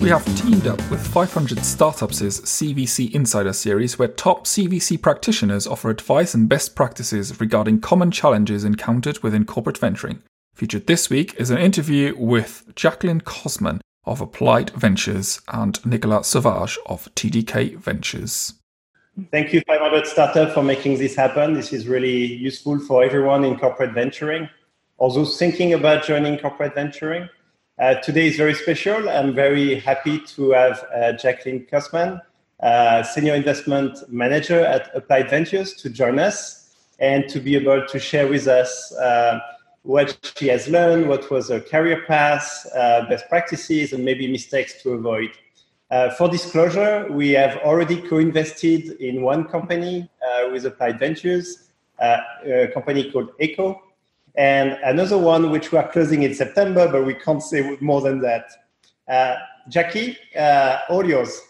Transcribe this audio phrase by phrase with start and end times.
[0.00, 5.90] we have teamed up with 500 Startups' CVC Insider series, where top CVC practitioners offer
[5.90, 10.22] advice and best practices regarding common challenges encountered within corporate venturing.
[10.54, 16.78] Featured this week is an interview with Jacqueline Kosman of Applied Ventures and Nicolas Sauvage
[16.86, 18.54] of TDK Ventures.
[19.32, 21.54] Thank you, 500 Startup, for making this happen.
[21.54, 24.48] This is really useful for everyone in corporate venturing.
[24.98, 27.28] Also, thinking about joining corporate venturing.
[27.78, 29.08] Uh, today is very special.
[29.08, 32.20] I'm very happy to have uh, Jacqueline Kosman,
[32.58, 37.98] uh, Senior Investment Manager at Applied Ventures, to join us and to be able to
[38.00, 39.38] share with us uh,
[39.82, 44.82] what she has learned, what was her career path, uh, best practices, and maybe mistakes
[44.82, 45.30] to avoid.
[45.92, 50.10] Uh, for disclosure, we have already co-invested in one company
[50.52, 51.68] with Applied Ventures,
[52.00, 53.80] a company called Echo,
[54.36, 58.20] and another one which we are closing in September, but we can't say more than
[58.20, 58.50] that.
[59.08, 59.36] Uh,
[59.68, 61.40] Jackie, uh, all yours.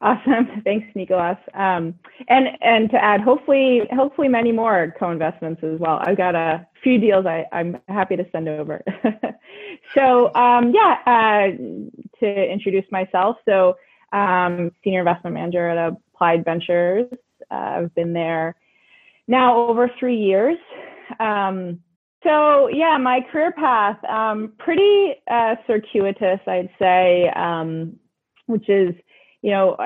[0.00, 1.38] Awesome, thanks, Nicolas.
[1.54, 1.94] Um,
[2.28, 6.00] and and to add, hopefully, hopefully many more co-investments as well.
[6.02, 8.84] I've got a few deals I, I'm happy to send over.
[9.94, 11.56] so um, yeah, uh,
[12.20, 13.76] to introduce myself, so
[14.12, 17.06] um, senior investment manager at Applied Ventures.
[17.50, 18.56] Uh, I've been there
[19.26, 20.58] now over three years.
[21.18, 21.80] Um,
[22.24, 27.96] so yeah, my career path um, pretty uh, circuitous, I'd say, um,
[28.46, 28.94] which is
[29.42, 29.76] you know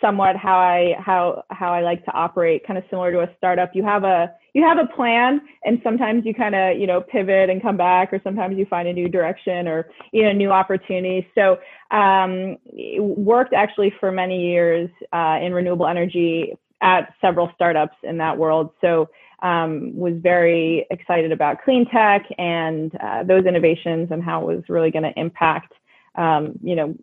[0.00, 3.70] somewhat how I how how I like to operate, kind of similar to a startup.
[3.74, 7.50] You have a you have a plan, and sometimes you kind of you know pivot
[7.50, 11.24] and come back, or sometimes you find a new direction or you know new opportunities.
[11.34, 11.58] So
[11.90, 12.56] um,
[12.98, 18.70] worked actually for many years uh, in renewable energy at several startups in that world.
[18.80, 19.08] So
[19.42, 24.64] um, was very excited about clean tech and uh, those innovations and how it was
[24.68, 25.72] really going to impact,
[26.16, 26.94] um, you know,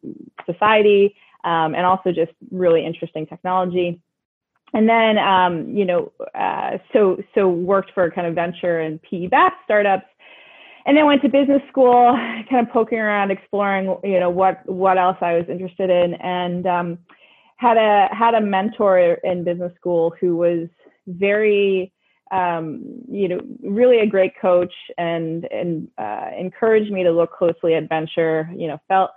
[0.46, 4.00] society um, and also just really interesting technology.
[4.74, 9.64] And then, um, you know, uh, so so worked for kind of venture and PE-backed
[9.66, 10.08] startups,
[10.86, 12.12] and then went to business school,
[12.50, 16.66] kind of poking around, exploring, you know, what what else I was interested in, and
[16.66, 16.98] um,
[17.58, 20.68] had a had a mentor in business school who was
[21.06, 21.94] very
[22.34, 27.76] um, you know, really a great coach and and uh, encouraged me to look closely
[27.76, 28.50] at venture.
[28.56, 29.12] You know, felt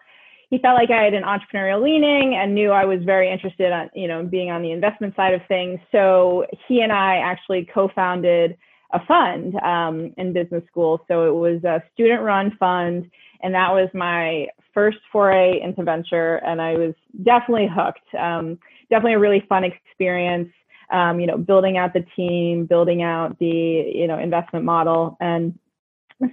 [0.50, 3.88] he felt like I had an entrepreneurial leaning and knew I was very interested on
[3.94, 5.80] you know being on the investment side of things.
[5.90, 8.56] So he and I actually co-founded
[8.92, 11.00] a fund um, in business school.
[11.08, 13.10] So it was a student-run fund,
[13.42, 16.94] and that was my first foray into venture, and I was
[17.24, 18.14] definitely hooked.
[18.16, 18.58] Um,
[18.90, 20.50] definitely a really fun experience
[20.90, 25.16] um, you know, building out the team, building out the, you know, investment model.
[25.20, 25.58] And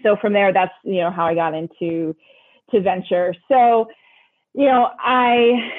[0.01, 2.15] so from there, that's, you know, how I got into
[2.71, 3.33] to venture.
[3.47, 3.89] So,
[4.53, 5.71] you know, I,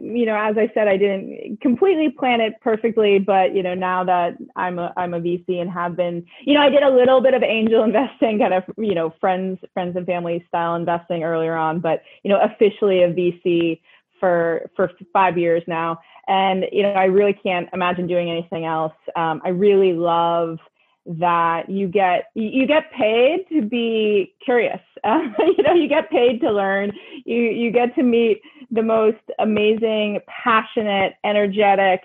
[0.00, 4.04] you know, as I said, I didn't completely plan it perfectly, but you know, now
[4.04, 7.20] that I'm a I'm a VC and have been, you know, I did a little
[7.20, 11.56] bit of angel investing, kind of, you know, friends friends and family style investing earlier
[11.56, 13.80] on, but you know, officially a VC
[14.22, 18.94] for for five years now, and you know I really can't imagine doing anything else.
[19.16, 20.58] Um, I really love
[21.04, 24.78] that you get you get paid to be curious.
[25.02, 26.92] Uh, you know, you get paid to learn.
[27.24, 28.40] You you get to meet
[28.70, 32.02] the most amazing, passionate, energetic,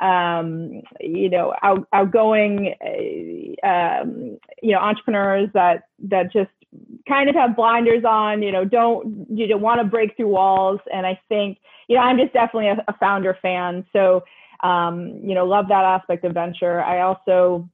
[0.00, 2.74] um, you know, out, outgoing,
[3.64, 6.50] uh, um, you know, entrepreneurs that that just
[7.08, 10.80] kind of have blinders on, you know, don't you don't want to break through walls.
[10.92, 11.58] And I think,
[11.88, 13.84] you know, I'm just definitely a, a founder fan.
[13.92, 14.22] So,
[14.62, 16.82] um, you know, love that aspect of venture.
[16.82, 17.68] I also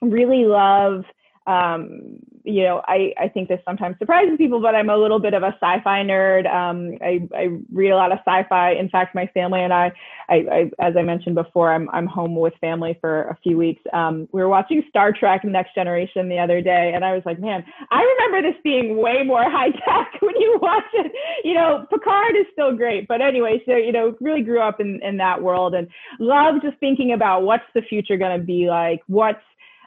[0.00, 1.04] really love
[1.46, 5.34] um, you know, I, I think this sometimes surprises people, but I'm a little bit
[5.34, 6.52] of a sci-fi nerd.
[6.52, 8.72] Um, I, I read a lot of sci-fi.
[8.72, 9.92] In fact, my family and I,
[10.28, 13.82] I, I as I mentioned before, I'm, I'm home with family for a few weeks.
[13.92, 17.38] Um, we were watching Star Trek Next Generation the other day, and I was like,
[17.38, 21.12] man, I remember this being way more high tech when you watch it.
[21.44, 25.00] You know, Picard is still great, but anyway, so, you know, really grew up in,
[25.02, 25.88] in that world and
[26.18, 29.40] love just thinking about what's the future going to be like, what's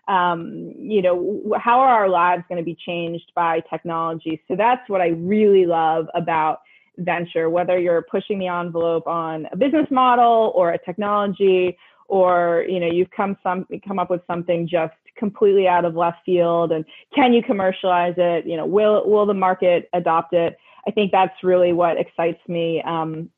[0.08, 4.42] um, you know, how are our lives going to be changed by technology?
[4.48, 6.60] So that's what I really love about
[6.98, 12.80] venture, whether you're pushing the envelope on a business model or a technology, or you
[12.80, 16.86] know, you've come some come up with something just completely out of left field, and
[17.14, 18.46] can you commercialize it?
[18.46, 20.58] You know, will will the market adopt it?
[20.88, 23.30] I think that's really what excites me, um,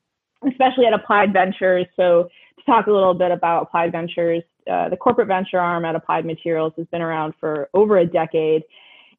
[0.46, 1.86] especially at Applied Ventures.
[1.96, 2.28] So
[2.58, 6.26] to talk a little bit about Applied Ventures, uh, the corporate venture arm at Applied
[6.26, 8.62] Materials has been around for over a decade.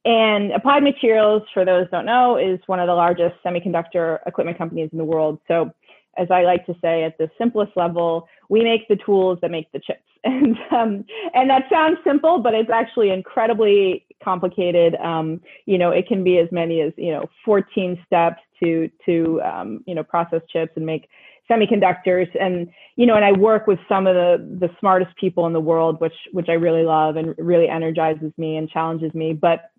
[0.05, 4.89] and Applied Materials, for those don't know, is one of the largest semiconductor equipment companies
[4.91, 5.39] in the world.
[5.47, 5.71] So,
[6.17, 9.71] as I like to say, at the simplest level, we make the tools that make
[9.71, 10.01] the chips.
[10.25, 14.95] And um, and that sounds simple, but it's actually incredibly complicated.
[14.95, 19.41] Um, you know, it can be as many as you know 14 steps to to
[19.43, 21.07] um, you know process chips and make
[21.49, 22.29] semiconductors.
[22.39, 25.59] And you know and i work with some of the the smartest people in the
[25.59, 29.33] world which which i really love and really energizes me and challenges me.
[29.33, 29.71] But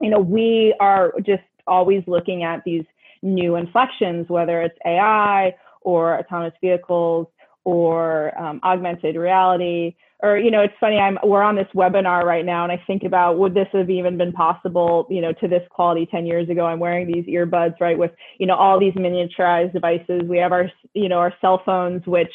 [0.00, 2.84] you know we are just always looking at these
[3.22, 7.26] new inflections whether it's ai or autonomous vehicles
[7.64, 12.44] or um, augmented reality or you know it's funny i'm we're on this webinar right
[12.44, 15.62] now and i think about would this have even been possible you know to this
[15.70, 19.72] quality 10 years ago i'm wearing these earbuds right with you know all these miniaturized
[19.72, 22.32] devices we have our you know our cell phones which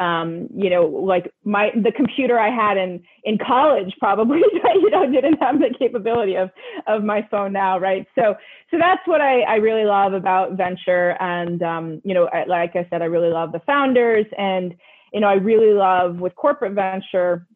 [0.00, 4.38] um, you know, like my the computer I had in in college probably
[4.74, 6.50] you know didn't have the capability of
[6.88, 8.06] of my phone now, right?
[8.16, 8.34] So
[8.70, 12.74] so that's what I I really love about venture, and um, you know, I, like
[12.74, 14.74] I said, I really love the founders and
[15.14, 17.46] you know, I really love with corporate venture,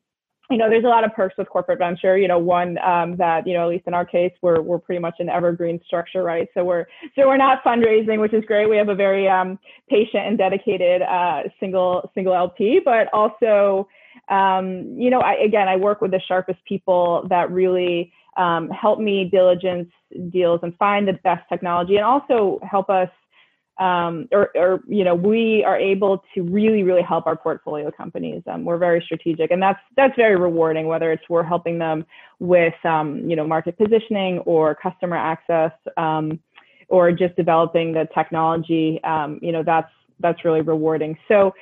[0.51, 2.17] you know, there's a lot of perks with corporate venture.
[2.17, 5.01] You know, one um, that you know, at least in our case, we're we're pretty
[5.01, 6.49] much an evergreen structure, right?
[6.55, 8.69] So we're so we're not fundraising, which is great.
[8.69, 9.59] We have a very um,
[9.91, 13.89] patient and dedicated uh, single single LP, but also,
[14.31, 19.01] um, you know, I, again, I work with the sharpest people that really um, help
[19.01, 19.91] me diligence
[20.31, 23.11] deals and find the best technology, and also help us
[23.79, 28.43] um, or, or, you know we are able to really really help our portfolio companies.
[28.47, 32.05] Um, we're very strategic and that's that's very rewarding whether it's we're helping them
[32.39, 36.41] with um, you know market positioning or customer access um,
[36.89, 39.01] or just developing the technology.
[39.05, 39.91] Um, you know that's
[40.21, 41.17] that's really rewarding.
[41.29, 41.55] So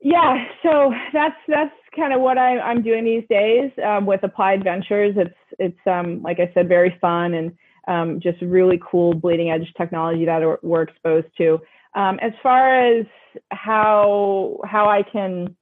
[0.00, 4.62] yeah so that's that's kind of what I, am doing these days um, with applied
[4.62, 5.14] ventures.
[5.16, 7.52] It's it's like i said very fun and
[7.88, 11.60] um, just really cool bleeding edge technology that we're exposed to.
[11.94, 13.06] Um, as far as
[13.50, 15.56] how how I can,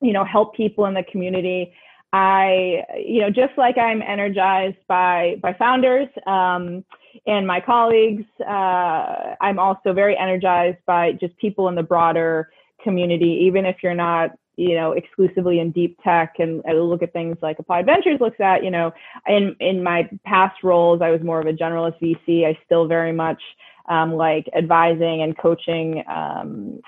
[0.00, 1.72] you know, help people in the community,
[2.12, 6.84] I, you know, just like I'm energized by by founders um,
[7.26, 12.50] and my colleagues, uh, I'm also very energized by just people in the broader
[12.82, 13.40] community.
[13.42, 17.36] Even if you're not you know, exclusively in deep tech and I look at things
[17.40, 18.92] like Applied Ventures looks at, you know,
[19.28, 22.44] in, in my past roles, I was more of a generalist VC.
[22.44, 23.40] I still very much
[23.88, 26.80] um, like advising and coaching um,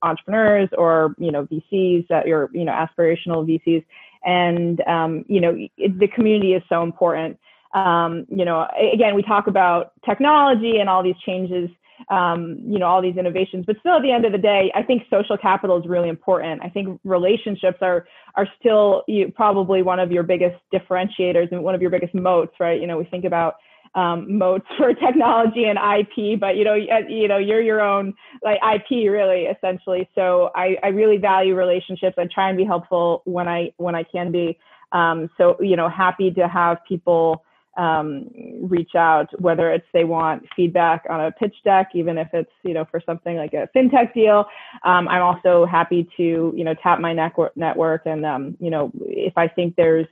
[0.00, 3.84] entrepreneurs or, you know, VCs that you're, you know, aspirational VCs.
[4.24, 7.38] And, um, you know, it, the community is so important.
[7.74, 11.68] Um, you know, again, we talk about technology and all these changes
[12.10, 13.64] um, you know, all these innovations.
[13.66, 16.62] But still, at the end of the day, I think social capital is really important.
[16.62, 21.74] I think relationships are are still you, probably one of your biggest differentiators and one
[21.74, 22.80] of your biggest moats, right?
[22.80, 23.56] You know, we think about
[23.94, 28.58] um, moats for technology and IP, but you know, you know, you're your own like
[28.62, 30.08] IP really essentially.
[30.14, 32.16] So I, I really value relationships.
[32.18, 34.58] I try and be helpful when I when I can be.
[34.92, 37.44] Um, so you know, happy to have people
[37.76, 38.28] um,
[38.62, 42.74] reach out, whether it's they want feedback on a pitch deck, even if it's you
[42.74, 44.46] know for something like a fintech deal.
[44.84, 49.36] Um, I'm also happy to you know tap my network and um, you know if
[49.36, 50.06] I think there's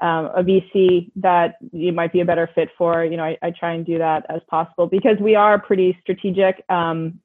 [0.00, 3.50] um, a VC that you might be a better fit for, you know I, I
[3.50, 6.64] try and do that as possible because we are pretty strategic.
[6.70, 7.20] Um,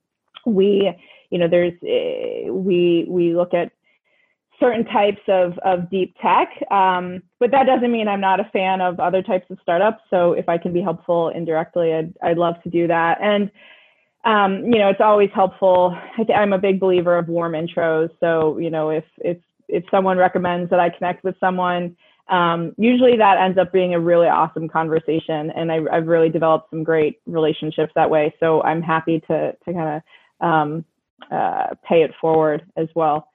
[0.45, 0.91] we
[1.29, 3.71] you know there's uh, we we look at
[4.59, 6.49] certain types of, of deep tech.
[6.71, 10.01] Um, but that doesn't mean I'm not a fan of other types of startups.
[10.09, 13.17] So if I can be helpful indirectly, I'd, I'd love to do that.
[13.21, 13.51] And,
[14.23, 15.95] um, you know, it's always helpful.
[16.17, 18.09] I am a big believer of warm intros.
[18.19, 21.95] So, you know, if, if, if someone recommends that I connect with someone,
[22.29, 25.51] um, usually that ends up being a really awesome conversation.
[25.51, 28.33] And I, have really developed some great relationships that way.
[28.39, 30.01] So I'm happy to, to kind
[30.41, 30.85] of um,
[31.29, 33.27] uh, pay it forward as well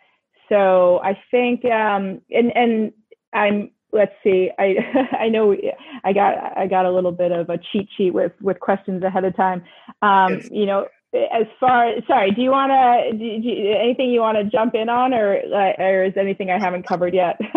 [0.50, 2.92] so I think, um, and and
[3.32, 4.76] I'm let's see, I
[5.18, 5.56] I know
[6.04, 9.24] I got I got a little bit of a cheat sheet with with questions ahead
[9.24, 9.62] of time.
[10.02, 10.48] Um, yes.
[10.50, 13.24] You know, as far sorry, do you want to
[13.80, 15.40] anything you want to jump in on, or
[15.78, 17.38] or is anything I haven't covered yet?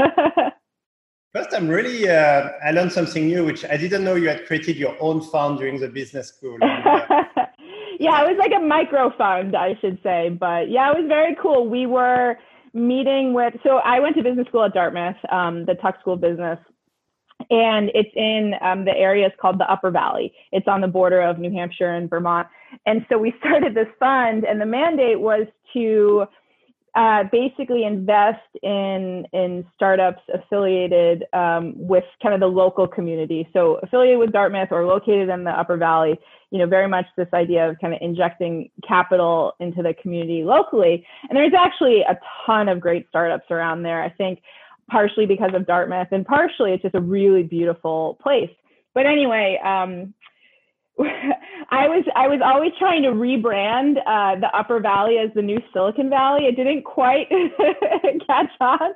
[1.34, 4.78] First, I'm really uh, I learned something new, which I didn't know you had created
[4.78, 6.58] your own fund during the business school.
[7.96, 11.08] Uh, yeah, it was like a micro fund, I should say, but yeah, it was
[11.08, 11.70] very cool.
[11.70, 12.38] We were
[12.74, 16.22] meeting with, so I went to business school at Dartmouth, um, the Tuck School of
[16.22, 16.60] Business,
[17.50, 20.34] and it's in um, the area is called the Upper Valley.
[20.52, 22.48] It's on the border of New Hampshire and Vermont.
[22.86, 26.26] And so we started this fund, and the mandate was to
[26.96, 33.50] uh, basically invest in in startups affiliated um, with kind of the local community.
[33.52, 36.20] So affiliated with Dartmouth or located in the Upper Valley.
[36.52, 41.04] You know, very much this idea of kind of injecting capital into the community locally.
[41.28, 44.04] And there's actually a ton of great startups around there.
[44.04, 44.42] I think
[44.88, 48.52] partially because of Dartmouth and partially it's just a really beautiful place.
[48.94, 50.14] But anyway, um,
[51.00, 55.60] I was I was always trying to rebrand uh, the Upper Valley as the new
[55.74, 56.46] Silicon Valley.
[56.46, 57.30] It didn't quite
[58.28, 58.94] catch on,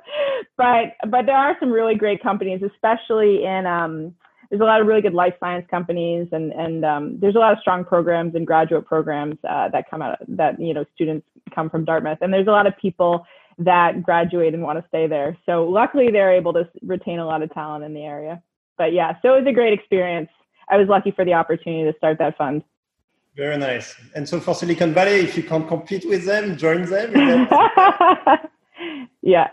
[0.56, 4.14] but but there are some really great companies, especially in um,
[4.48, 7.52] there's a lot of really good life science companies, and and um, there's a lot
[7.52, 11.68] of strong programs and graduate programs uh, that come out that you know students come
[11.68, 13.26] from Dartmouth, and there's a lot of people
[13.58, 15.36] that graduate and want to stay there.
[15.46, 18.40] So luckily, they're able to retain a lot of talent in the area.
[18.76, 20.28] But yeah, so it was a great experience
[20.70, 22.62] I was lucky for the opportunity to start that fund.
[23.36, 23.94] Very nice.
[24.14, 27.12] And so for Silicon Valley, if you can't compete with them, join them.
[29.22, 29.50] yeah.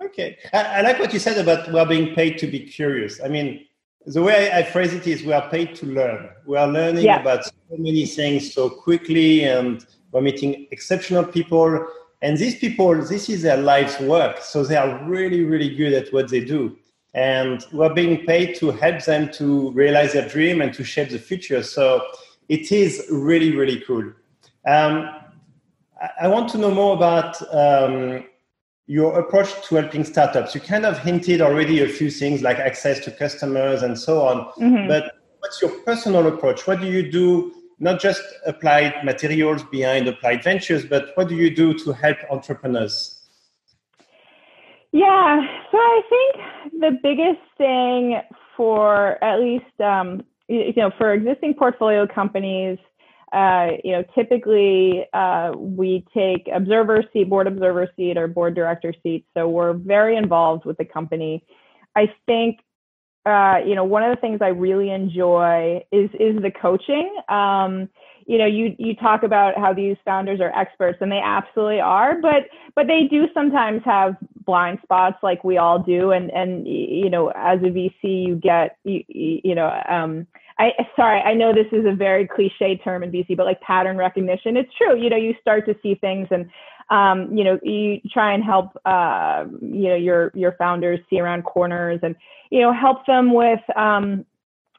[0.00, 0.38] Okay.
[0.52, 3.20] I, I, like what you said about we're being paid to be curious.
[3.20, 3.66] I mean,
[4.06, 6.30] the way I, I phrase it is we are paid to learn.
[6.46, 7.20] We are learning yeah.
[7.20, 11.84] about so many things so quickly and we're meeting exceptional people.
[12.22, 14.40] And these people, this is their life's work.
[14.40, 16.78] So they are really, really good at what they do
[17.14, 21.18] and we're being paid to help them to realize their dream and to shape the
[21.18, 21.62] future.
[21.62, 22.02] So
[22.48, 24.12] it is really, really cool.
[24.66, 25.10] Um,
[26.20, 28.24] I want to know more about um,
[28.86, 30.54] your approach to helping startups.
[30.54, 34.46] You kind of hinted already a few things like access to customers and so on.
[34.52, 34.88] Mm-hmm.
[34.88, 36.66] But what's your personal approach?
[36.66, 37.52] What do you do?
[37.80, 43.17] Not just applied materials behind applied ventures, but what do you do to help entrepreneurs?
[44.92, 45.40] Yeah,
[45.70, 48.20] so I think the biggest thing
[48.56, 52.78] for at least um, you know for existing portfolio companies,
[53.32, 58.94] uh, you know, typically uh, we take observer seat, board observer seat, or board director
[59.02, 59.26] seat.
[59.34, 61.44] So we're very involved with the company.
[61.94, 62.60] I think
[63.26, 67.14] uh, you know one of the things I really enjoy is is the coaching.
[67.28, 67.90] Um,
[68.28, 72.20] you know you you talk about how these founders are experts and they absolutely are
[72.20, 72.44] but
[72.76, 77.32] but they do sometimes have blind spots like we all do and and you know
[77.34, 80.26] as a vc you get you, you know um
[80.58, 83.96] i sorry i know this is a very cliche term in vc but like pattern
[83.96, 86.48] recognition it's true you know you start to see things and
[86.90, 91.42] um, you know, you try and help, uh, you know, your your founders see around
[91.42, 92.16] corners, and
[92.50, 94.24] you know, help them with, um,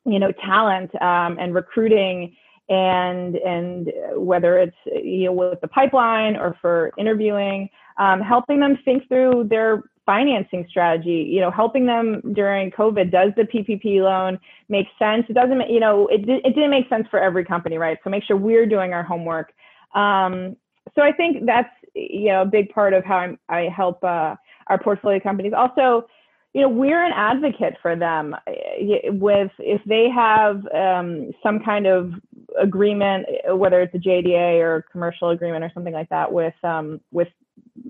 [0.05, 2.35] you know, talent um, and recruiting,
[2.69, 8.77] and and whether it's you know with the pipeline or for interviewing, um, helping them
[8.85, 11.27] think through their financing strategy.
[11.31, 13.11] You know, helping them during COVID.
[13.11, 15.25] Does the PPP loan make sense?
[15.29, 15.69] It doesn't.
[15.69, 17.97] You know, it it didn't make sense for every company, right?
[18.03, 19.51] So make sure we're doing our homework.
[19.93, 20.55] Um,
[20.95, 24.35] so I think that's you know a big part of how I'm, i help uh,
[24.67, 25.53] our portfolio companies.
[25.55, 26.07] Also,
[26.53, 31.85] you know, we're an advocate for them eh, with if they have um, some kind
[31.85, 32.13] of
[32.59, 37.27] agreement, whether it's a JDA or commercial agreement or something like that with um, with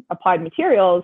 [0.10, 1.04] applied materials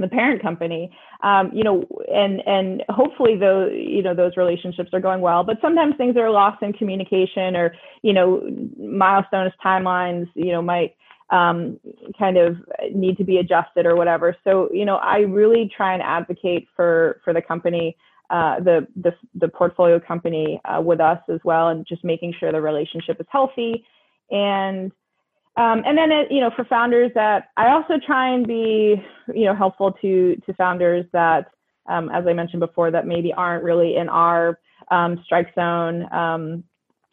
[0.00, 0.90] the parent company
[1.22, 5.42] um, you know and and hopefully those you know those relationships are going well.
[5.42, 8.42] But sometimes things are lost in communication or you know
[8.78, 10.94] milestones timelines you know might
[11.30, 11.78] um,
[12.18, 12.56] kind of
[12.94, 14.36] need to be adjusted or whatever.
[14.44, 17.96] So you know i really try and advocate for for the company
[18.30, 22.52] uh, the, the, the portfolio company uh, with us as well, and just making sure
[22.52, 23.84] the relationship is healthy.
[24.30, 24.92] And
[25.56, 29.02] um, and then it, you know for founders that I also try and be
[29.34, 31.50] you know helpful to to founders that
[31.88, 36.06] um, as I mentioned before that maybe aren't really in our um, strike zone.
[36.12, 36.64] Um,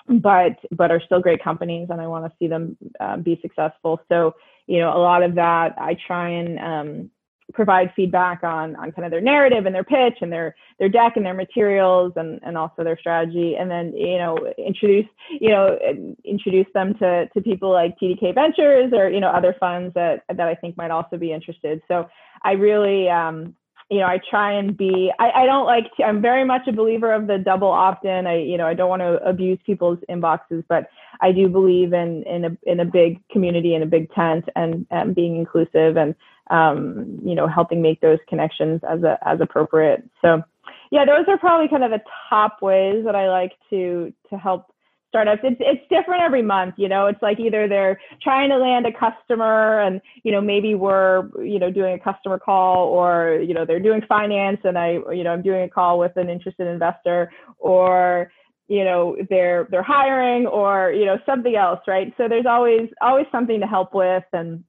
[0.07, 3.99] but but are still great companies and I want to see them uh, be successful.
[4.09, 4.35] So
[4.67, 7.11] you know a lot of that I try and um,
[7.53, 11.13] provide feedback on on kind of their narrative and their pitch and their their deck
[11.15, 13.55] and their materials and and also their strategy.
[13.55, 15.77] And then you know introduce you know
[16.23, 20.47] introduce them to to people like TDK Ventures or you know other funds that that
[20.47, 21.81] I think might also be interested.
[21.87, 22.09] So
[22.43, 23.55] I really um
[23.89, 26.73] you know I try and be I, I don't like to, I'm very much a
[26.73, 28.25] believer of the double opt-in.
[28.25, 30.87] I you know I don't want to abuse people's inboxes but
[31.21, 34.85] I do believe in in a in a big community and a big tent and,
[34.89, 36.15] and being inclusive and
[36.49, 40.03] um, you know, helping make those connections as a, as appropriate.
[40.21, 40.43] So
[40.91, 44.71] yeah, those are probably kind of the top ways that I like to, to help
[45.09, 45.41] startups.
[45.43, 48.91] It's, it's different every month, you know, it's like either they're trying to land a
[48.91, 53.65] customer and, you know, maybe we're, you know, doing a customer call or, you know,
[53.65, 57.31] they're doing finance and I, you know, I'm doing a call with an interested investor
[57.57, 58.31] or,
[58.67, 63.27] you know they're they're hiring or you know something else right so there's always always
[63.31, 64.63] something to help with and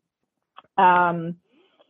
[0.77, 1.37] Um,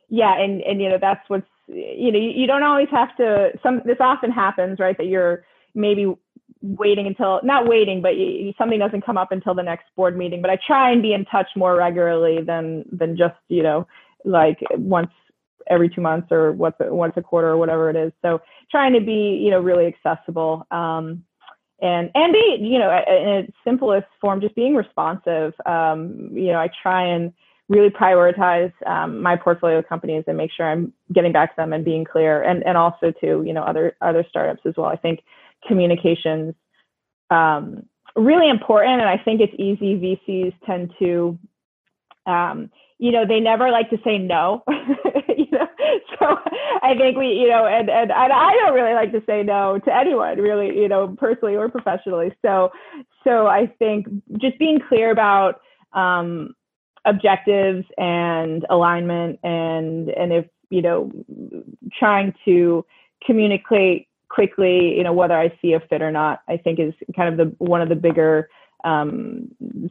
[0.09, 3.51] yeah, and and you know that's what's you know you, you don't always have to.
[3.63, 4.97] Some this often happens, right?
[4.97, 5.45] That you're
[5.75, 6.15] maybe
[6.63, 10.41] waiting until not waiting, but you, something doesn't come up until the next board meeting.
[10.41, 13.87] But I try and be in touch more regularly than than just you know
[14.25, 15.11] like once
[15.69, 18.13] every two months or once once a quarter or whatever it is.
[18.23, 20.67] So trying to be you know really accessible.
[20.71, 21.25] Um,
[21.81, 26.59] and and be you know in its simplest form just being responsive um, you know
[26.59, 27.33] i try and
[27.68, 31.85] really prioritize um, my portfolio companies and make sure i'm getting back to them and
[31.85, 32.42] being clear.
[32.42, 34.87] And and also to you know other other startups as well.
[34.87, 35.20] I think
[35.66, 36.54] communications
[37.30, 39.00] um, really important.
[39.00, 39.96] And i think it's easy.
[39.96, 41.38] Vcs tend to
[42.26, 44.62] um, you know they never like to say no.
[45.37, 45.66] You know
[46.18, 46.38] so
[46.82, 49.78] i think we you know and, and and i don't really like to say no
[49.78, 52.35] to anyone really you know personally or professionally.
[52.42, 52.70] So
[53.25, 54.06] so i think
[54.38, 55.61] just being clear about
[55.92, 56.54] um
[57.07, 61.11] objectives and alignment and and if you know
[61.99, 62.85] trying to
[63.25, 67.29] communicate quickly you know whether i see a fit or not i think is kind
[67.29, 68.49] of the one of the bigger
[68.87, 69.49] um,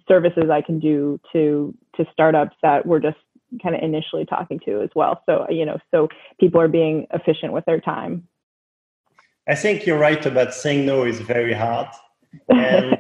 [0.08, 3.18] services I can do to to startups that we're just
[3.62, 5.22] kind of initially talking to as well.
[5.26, 6.08] So you know, so
[6.40, 8.28] people are being efficient with their time.
[9.48, 11.88] I think you're right about saying no is very hard.
[12.50, 12.98] And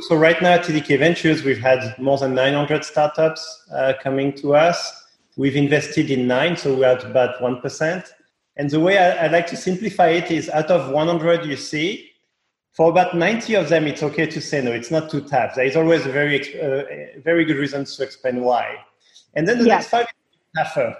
[0.00, 4.54] so right now at TDK Ventures, we've had more than 900 startups uh, coming to
[4.54, 5.04] us.
[5.36, 8.08] We've invested in nine, so we're at about 1%.
[8.56, 12.10] And the way I, I like to simplify it is out of 100 you see,
[12.72, 14.72] for about 90 of them, it's okay to say no.
[14.72, 15.54] It's not too tough.
[15.54, 18.76] There is always a very, uh, very good reason to explain why.
[19.34, 20.96] And then the next five is tougher.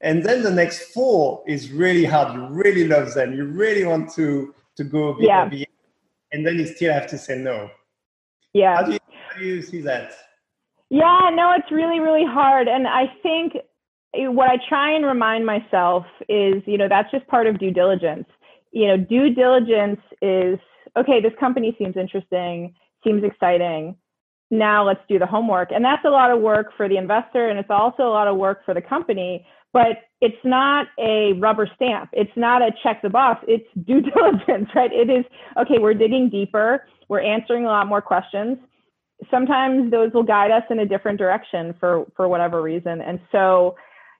[0.00, 2.34] And then the next four is really hard.
[2.34, 3.32] You really love them.
[3.34, 5.48] You really want to, to go yeah.
[6.32, 7.70] and then you still have to say no.
[8.54, 8.76] Yeah.
[8.76, 10.14] How do, you, how do you see that?
[10.88, 12.68] Yeah, no, it's really, really hard.
[12.68, 13.54] And I think
[14.14, 18.26] what I try and remind myself is, you know, that's just part of due diligence.
[18.72, 20.58] You know, due diligence is
[20.96, 23.96] okay, this company seems interesting, seems exciting.
[24.50, 25.72] Now let's do the homework.
[25.72, 28.36] And that's a lot of work for the investor and it's also a lot of
[28.36, 32.10] work for the company, but it's not a rubber stamp.
[32.12, 33.44] It's not a check the box.
[33.48, 34.92] It's due diligence, right?
[34.92, 35.24] It is,
[35.60, 36.86] okay, we're digging deeper.
[37.08, 38.58] We're answering a lot more questions.
[39.30, 43.00] Sometimes those will guide us in a different direction for, for whatever reason.
[43.00, 43.76] And so,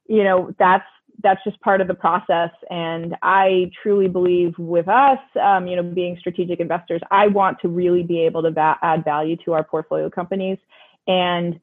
[0.07, 0.85] you know, that's
[1.23, 2.51] that's just part of the process.
[2.71, 7.69] And I truly believe with us, um, you know, being strategic investors, I want to
[7.69, 10.59] really be able to va- add value to our portfolio companies.
[11.07, 11.61] And,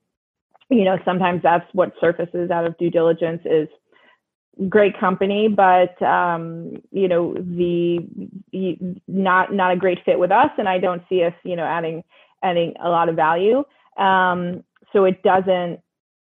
[0.69, 3.67] you know, sometimes that's what surfaces out of due diligence is
[4.69, 8.07] great company, but, um, you know, the,
[9.07, 10.49] not, not a great fit with us.
[10.57, 12.03] And I don't see us, you know, adding,
[12.43, 13.63] adding a lot of value.
[13.97, 15.79] Um, so it doesn't,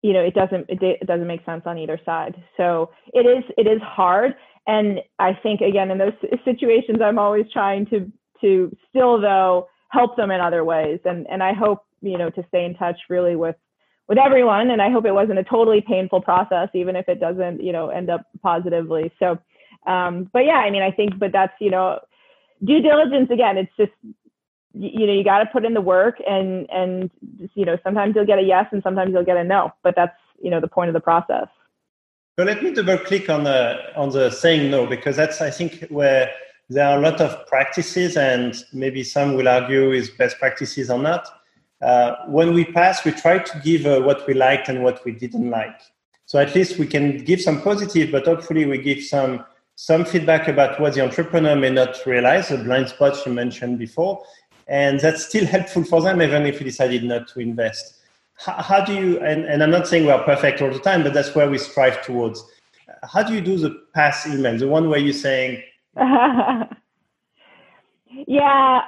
[0.03, 3.67] you know it doesn't it, doesn't make sense on either side so it is it
[3.67, 4.35] is hard
[4.67, 6.13] and i think again in those
[6.45, 11.43] situations i'm always trying to to still though help them in other ways and and
[11.43, 13.57] i hope you know to stay in touch really with
[14.09, 17.63] with everyone and i hope it wasn't a totally painful process even if it doesn't
[17.63, 19.13] you know end up positively.
[19.19, 19.39] So
[19.87, 21.99] um but yeah i mean i think but that's you know
[22.65, 23.93] due diligence again it's just
[24.75, 27.11] you know you got to put in the work and and
[27.55, 30.17] you know sometimes you'll get a yes and sometimes you'll get a no but that's
[30.41, 31.47] you know the point of the process.
[32.39, 35.85] So let me double click on the on the saying no because that's i think
[35.91, 36.31] where
[36.71, 40.99] there are a lot of practices and maybe some will argue is best practices or
[40.99, 41.27] not
[41.83, 45.13] uh, when we pass we try to give uh, what we liked and what we
[45.13, 45.81] didn't like.
[46.27, 50.47] So at least we can give some positive but hopefully we give some some feedback
[50.49, 54.23] about what the entrepreneur may not realize the blind spots you mentioned before.
[54.69, 57.97] And that's still helpful for them even if we decided not to invest.
[58.35, 61.13] How, how do you and, and i'm not saying we're perfect all the time but
[61.13, 62.45] that's where we strive towards.
[63.03, 64.57] How do you do the pass email?
[64.57, 65.63] The one where you're saying
[68.27, 68.83] yeah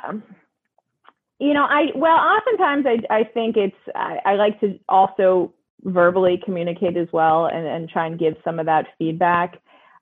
[1.38, 6.40] you know i well oftentimes i, I think it's I, I like to also verbally
[6.42, 9.54] communicate as well and, and try and give some of that feedback.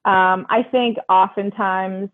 [0.05, 2.11] Um, i think oftentimes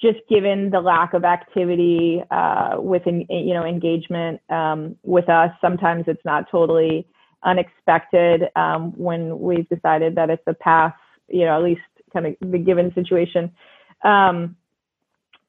[0.00, 6.04] just given the lack of activity uh, within you know engagement um, with us sometimes
[6.06, 7.06] it's not totally
[7.44, 10.94] unexpected um, when we've decided that it's a path
[11.28, 11.80] you know at least
[12.16, 13.52] kind of the given situation.
[14.04, 14.56] Um,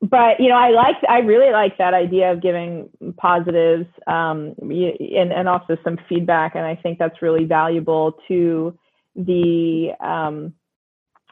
[0.01, 5.31] but you know i like i really like that idea of giving positives um, and,
[5.31, 8.77] and also some feedback and i think that's really valuable to
[9.15, 10.53] the um,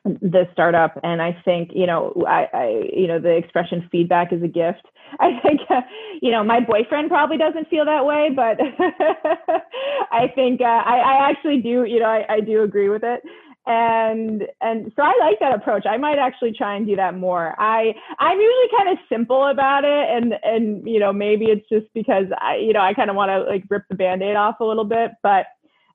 [0.05, 0.99] the startup.
[1.03, 4.85] And i think you know I, I you know the expression feedback is a gift.
[5.19, 5.81] I think uh,
[6.21, 8.59] you know my boyfriend probably doesn't feel that way but
[10.11, 13.21] i think uh, I, I actually do you know I, I do agree with it
[13.67, 15.85] and and so i like that approach.
[15.85, 17.55] I might actually try and do that more.
[17.59, 21.87] I i'm usually kind of simple about it and and you know maybe it's just
[21.93, 24.65] because i you know i kind of want to like rip the band-aid off a
[24.65, 25.11] little bit.
[25.23, 25.47] But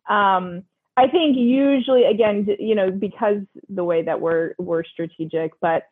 [0.09, 0.64] um
[0.96, 3.38] I think usually, again, you know, because
[3.70, 5.85] the way that we're we're strategic, but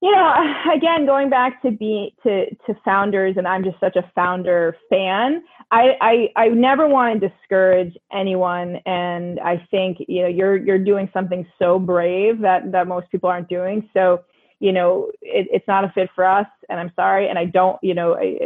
[0.00, 0.34] you know,
[0.74, 5.42] again, going back to be to to founders, and I'm just such a founder fan.
[5.70, 10.78] I I, I never want to discourage anyone, and I think you know you're you're
[10.78, 13.88] doing something so brave that that most people aren't doing.
[13.92, 14.24] So
[14.60, 17.78] you know, it, it's not a fit for us, and I'm sorry, and I don't,
[17.80, 18.38] you know, I,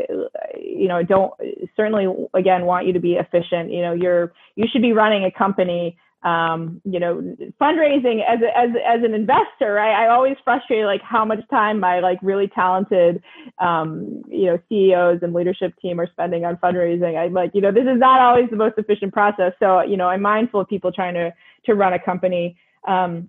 [0.62, 1.32] you know, don't
[1.74, 3.72] certainly again want you to be efficient.
[3.72, 5.96] You know, you're you should be running a company.
[6.24, 7.20] Um, you know,
[7.60, 11.98] fundraising as as as an investor, I, I always frustrate like how much time my
[11.98, 13.22] like really talented,
[13.58, 17.18] um, you know, CEOs and leadership team are spending on fundraising.
[17.18, 19.52] I'm like, you know, this is not always the most efficient process.
[19.58, 21.32] So, you know, I'm mindful of people trying to
[21.66, 22.56] to run a company.
[22.86, 23.28] Um,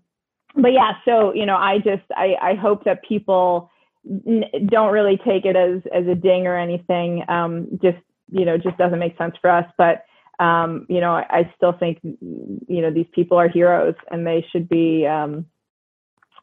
[0.55, 3.71] but yeah, so you know, I just I, I hope that people
[4.07, 7.23] n- don't really take it as as a ding or anything.
[7.27, 7.97] Um, just
[8.31, 9.65] you know, just doesn't make sense for us.
[9.77, 10.05] But
[10.39, 14.45] um, you know, I, I, still think you know these people are heroes and they
[14.51, 15.45] should be um,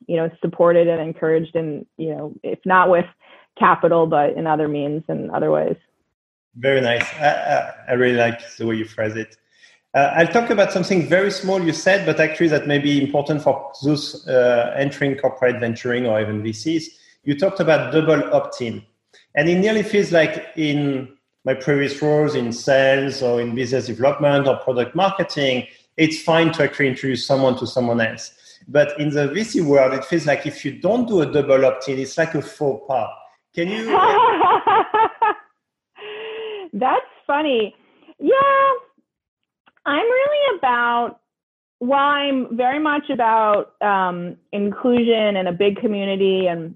[0.06, 3.06] you know supported and encouraged, and you know, if not with
[3.58, 5.76] capital, but in other means and other ways.
[6.56, 7.04] Very nice.
[7.14, 9.36] I, I, I really like the way you phrase it.
[9.92, 13.42] Uh, I'll talk about something very small you said, but actually that may be important
[13.42, 16.84] for those uh, entering corporate venturing or even VCs.
[17.24, 18.84] You talked about double opt-in.
[19.34, 21.08] And it nearly feels like in
[21.44, 26.62] my previous roles in sales or in business development or product marketing, it's fine to
[26.64, 28.32] actually introduce someone to someone else.
[28.68, 31.98] But in the VC world, it feels like if you don't do a double opt-in,
[31.98, 33.08] it's like a faux pas.
[33.54, 33.86] Can you?
[36.72, 37.74] That's funny.
[38.18, 38.72] Yeah,
[39.86, 41.20] I'm really about,
[41.78, 46.74] while I'm very much about um, inclusion and a big community and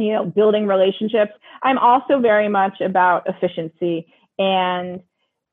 [0.00, 1.32] you know building relationships,
[1.62, 4.06] I'm also very much about efficiency.
[4.38, 5.00] And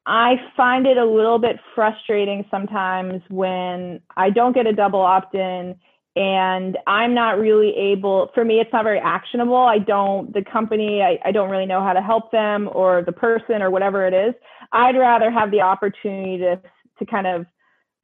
[0.05, 5.75] I find it a little bit frustrating sometimes when I don't get a double opt-in
[6.15, 9.57] and I'm not really able, for me, it's not very actionable.
[9.57, 13.11] I don't, the company, I, I don't really know how to help them or the
[13.11, 14.33] person or whatever it is.
[14.71, 16.59] I'd rather have the opportunity to
[16.99, 17.45] to kind of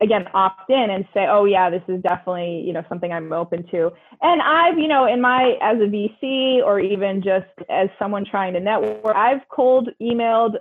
[0.01, 3.65] again opt in and say oh yeah this is definitely you know something i'm open
[3.71, 3.91] to.
[4.21, 8.53] And i've you know in my as a vc or even just as someone trying
[8.53, 10.55] to network i've cold emailed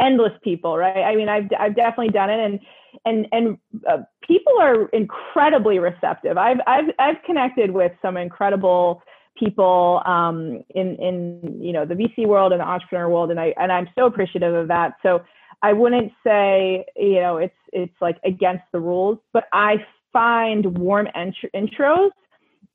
[0.00, 1.04] endless people right?
[1.04, 2.60] I mean i've i've definitely done it and
[3.04, 6.38] and and uh, people are incredibly receptive.
[6.38, 9.02] I've i've i've connected with some incredible
[9.36, 13.52] people um, in in you know the vc world and the entrepreneur world and i
[13.58, 14.94] and i'm so appreciative of that.
[15.02, 15.22] So
[15.62, 21.08] I wouldn't say, you know, it's it's like against the rules, but I find warm
[21.14, 22.10] int- intros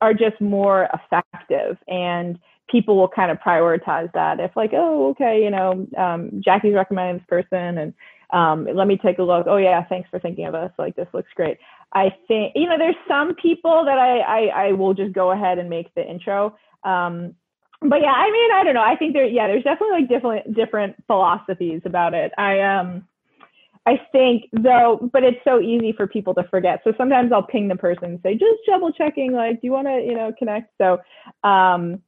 [0.00, 2.38] are just more effective and
[2.70, 4.40] people will kind of prioritize that.
[4.40, 7.94] If like, oh, okay, you know, um, Jackie's recommending this person and
[8.32, 9.46] um, let me take a look.
[9.48, 10.70] Oh yeah, thanks for thinking of us.
[10.78, 11.58] Like this looks great.
[11.92, 15.58] I think, you know, there's some people that I, I, I will just go ahead
[15.58, 16.56] and make the intro.
[16.84, 17.34] Um,
[17.80, 18.82] but yeah, I mean, I don't know.
[18.82, 22.32] I think there, yeah, there's definitely like different different philosophies about it.
[22.36, 23.06] I um,
[23.86, 26.80] I think though, but it's so easy for people to forget.
[26.84, 29.88] So sometimes I'll ping the person and say, just double checking, like, do you want
[29.88, 30.72] to, you know, connect?
[30.78, 30.94] So,
[31.42, 32.02] um,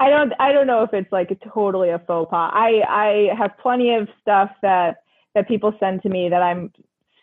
[0.00, 2.50] I don't, I don't know if it's like totally a faux pas.
[2.52, 4.96] I, I have plenty of stuff that
[5.34, 6.72] that people send to me that I'm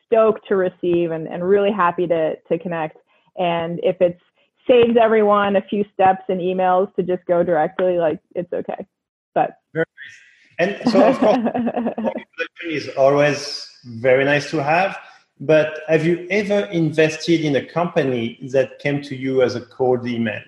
[0.06, 2.98] stoked to receive and, and really happy to to connect.
[3.38, 4.22] And if it's
[4.69, 8.86] saves everyone a few steps and emails to just go directly, like it's okay.
[9.34, 10.17] But very nice.
[10.60, 12.13] And so of course
[12.65, 14.97] is always very nice to have.
[15.39, 20.05] But have you ever invested in a company that came to you as a cold
[20.05, 20.41] email?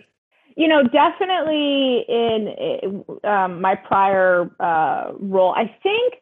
[0.57, 6.15] You know, definitely in um, my prior uh, role, I think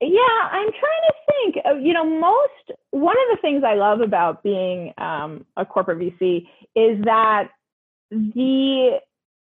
[0.00, 1.56] yeah, I'm trying to think.
[1.66, 5.98] Uh, you know, most one of the things I love about being um, a corporate
[5.98, 7.48] VC is that
[8.10, 9.00] the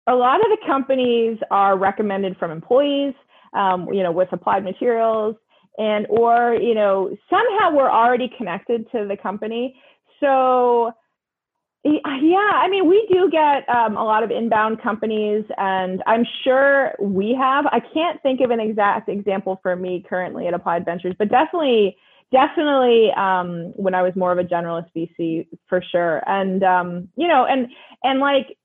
[0.07, 3.13] a lot of the companies are recommended from employees.
[3.53, 5.35] Um, you know, with applied materials
[5.77, 9.75] and or you know somehow we're already connected to the company.
[10.19, 10.93] So
[11.83, 16.93] yeah, I mean, we do get um, a lot of inbound companies, and I'm sure
[16.99, 17.65] we have.
[17.67, 21.97] I can't think of an exact example for me currently at Applied Ventures, but definitely,
[22.31, 26.21] definitely um, when I was more of a generalist VC for sure.
[26.27, 27.67] And um, you know, and
[28.03, 28.57] and like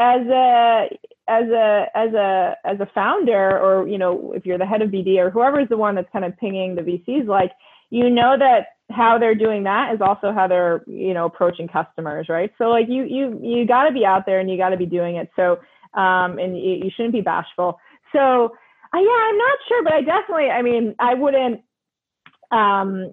[0.00, 0.88] as a
[1.28, 4.90] as a as a as a founder, or you know, if you're the head of
[4.90, 7.52] BD or whoever is the one that's kind of pinging the VCs, like
[7.90, 12.26] you know that how they're doing that is also how they're you know approaching customers,
[12.28, 12.52] right?
[12.58, 14.86] So like you you you got to be out there and you got to be
[14.86, 15.30] doing it.
[15.36, 15.58] So
[15.98, 17.78] um, and you, you shouldn't be bashful.
[18.12, 18.52] So
[18.94, 21.60] uh, yeah, I'm not sure, but I definitely, I mean, I wouldn't
[22.54, 23.10] um,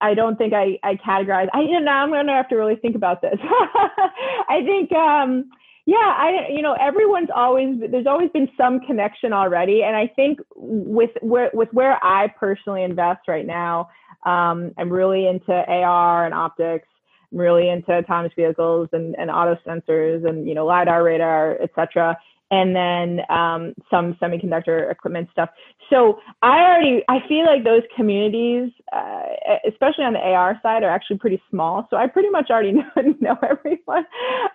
[0.00, 1.48] I don't think I, I categorize.
[1.52, 3.38] I you know I'm gonna have to really think about this.
[3.42, 5.50] I think um,
[5.84, 10.40] yeah, I you know everyone's always there's always been some connection already, and I think
[10.54, 13.88] with where with where I personally invest right now,
[14.24, 16.88] um, I'm really into AR and optics.
[17.32, 22.16] I'm really into autonomous vehicles and, and auto sensors and you know lidar, radar, etc
[22.50, 25.50] and then um, some semiconductor equipment stuff.
[25.90, 29.22] So I already I feel like those communities, uh,
[29.68, 31.86] especially on the AR side, are actually pretty small.
[31.90, 32.84] So I pretty much already know,
[33.20, 34.06] know everyone,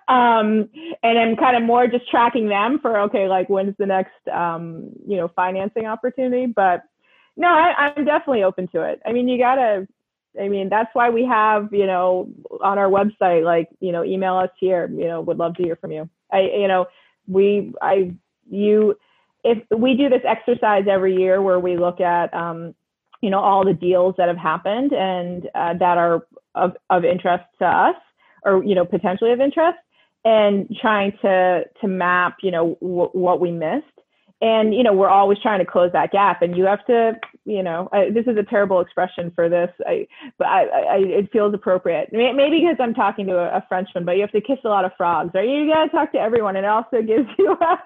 [0.08, 0.70] um,
[1.04, 4.90] and I'm kind of more just tracking them for okay, like when's the next um,
[5.06, 6.46] you know financing opportunity.
[6.46, 6.84] But
[7.38, 9.02] no, I, I'm definitely open to it.
[9.06, 9.88] I mean, you gotta
[10.40, 12.30] I mean, that's why we have, you know,
[12.64, 15.76] on our website, like, you know, email us here, you know, would love to hear
[15.76, 16.10] from you.
[16.32, 16.86] I, you know,
[17.28, 18.14] we I
[18.50, 18.96] you
[19.44, 22.76] if we do this exercise every year where we look at um,
[23.22, 27.44] you know all the deals that have happened and uh, that are of, of interest
[27.60, 27.96] to us
[28.44, 29.78] or you know potentially of interest
[30.26, 33.86] and trying to to map you know w- what we missed
[34.42, 36.42] and you know we're always trying to close that gap.
[36.42, 37.14] And you have to
[37.46, 39.70] you know I, this is a terrible expression for this.
[39.86, 42.10] I, but I, I, it feels appropriate.
[42.12, 44.86] Maybe because i'm talking to a, a, frenchman but you have to kiss a lot
[44.86, 45.48] of frogs right?
[45.48, 46.56] You got to talk to everyone.
[46.56, 47.80] And it also gives you a,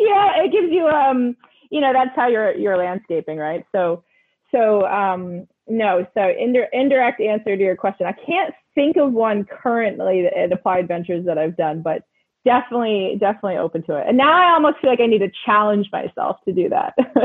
[0.00, 1.36] yeah it gives you um
[1.70, 3.64] you know that's how you're you're landscaping right?
[3.72, 4.04] So
[4.50, 6.04] so um no.
[6.14, 8.04] So indir- indirect answer to your question.
[8.04, 12.02] I can't think of one currently at applied ventures that i've done but
[12.44, 15.88] definitely definitely open to it and now i almost feel like i need to challenge
[15.92, 16.94] myself to do that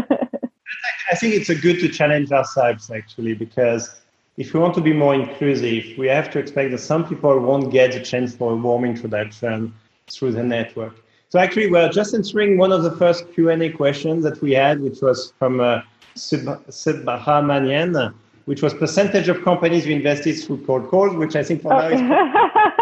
[1.11, 4.01] i think it's a good to challenge ourselves actually because
[4.37, 7.71] if we want to be more inclusive we have to expect that some people won't
[7.71, 9.73] get the chance for a warm introduction
[10.07, 10.95] through the network
[11.29, 15.01] so actually we're just answering one of the first q&a questions that we had which
[15.01, 15.81] was from uh,
[16.15, 18.13] Subramanian,
[18.45, 21.77] which was percentage of companies we invested through cold calls, which I think for oh.
[21.77, 21.99] now is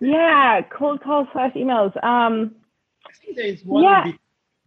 [0.00, 1.92] Yeah, cold calls slash emails.
[2.04, 2.54] Um,
[3.06, 4.04] I think there is one yeah.
[4.04, 4.18] be,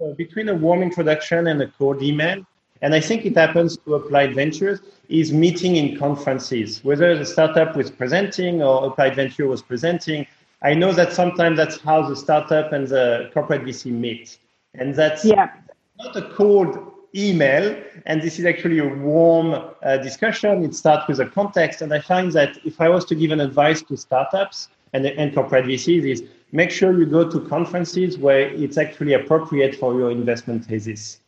[0.04, 2.46] uh, between a warm introduction and a cold email.
[2.82, 7.76] And I think it happens to Applied Ventures is meeting in conferences, whether the startup
[7.76, 10.26] was presenting or Applied Venture was presenting.
[10.62, 14.38] I know that sometimes that's how the startup and the corporate VC meet.
[14.76, 15.50] And that's yeah.
[15.98, 17.76] not a cold email.
[18.06, 20.64] And this is actually a warm uh, discussion.
[20.64, 21.82] It starts with a context.
[21.82, 25.34] And I find that if I was to give an advice to startups, and, and
[25.34, 30.12] corporate VCs is make sure you go to conferences where it's actually appropriate for your
[30.12, 31.20] investment thesis.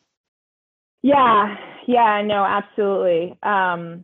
[1.03, 3.37] Yeah, yeah, no, absolutely.
[3.43, 4.03] Um,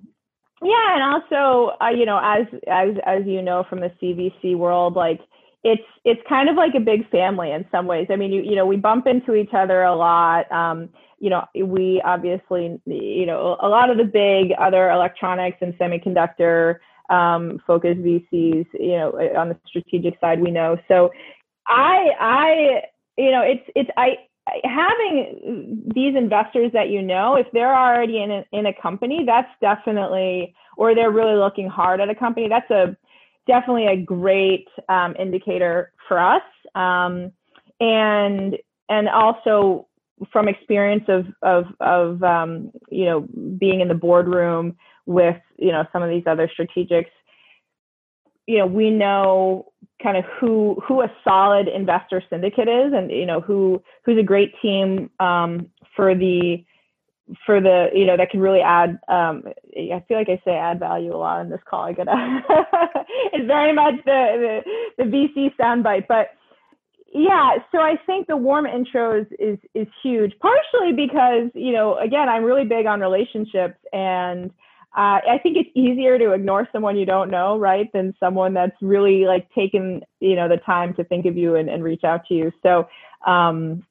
[0.61, 4.95] yeah, and also, uh, you know, as as as you know from the CVC world,
[4.95, 5.19] like
[5.63, 8.07] it's it's kind of like a big family in some ways.
[8.09, 10.51] I mean, you you know, we bump into each other a lot.
[10.51, 10.89] Um,
[11.19, 16.77] you know, we obviously, you know, a lot of the big other electronics and semiconductor
[17.09, 20.77] um, focused VCs, you know, on the strategic side, we know.
[20.87, 21.11] So
[21.67, 22.81] I, I,
[23.17, 24.17] you know, it's, it's, I,
[24.63, 29.49] having these investors that you know, if they're already in a, in a company, that's
[29.61, 32.95] definitely, or they're really looking hard at a company, that's a
[33.47, 36.43] definitely a great um, indicator for us.
[36.75, 37.31] Um,
[37.79, 38.57] and
[38.89, 39.87] and also
[40.31, 44.75] from experience of of of um, you know being in the boardroom
[45.07, 47.09] with you know some of these other strategics
[48.45, 53.25] you know we know kind of who who a solid investor syndicate is and you
[53.25, 56.63] know who who's a great team um, for the
[57.45, 59.43] for the you know that can really add um,
[59.75, 62.13] i feel like i say add value a lot in this call i gotta
[63.33, 64.61] it's very much the,
[64.97, 66.29] the the vc soundbite but
[67.13, 72.29] yeah so i think the warm intros is is huge partially because you know again
[72.29, 74.51] i'm really big on relationships and
[74.95, 78.75] uh, I think it's easier to ignore someone you don't know, right, than someone that's
[78.81, 82.25] really like taken, you know, the time to think of you and, and reach out
[82.27, 82.51] to you.
[82.63, 82.87] So
[83.25, 83.85] um,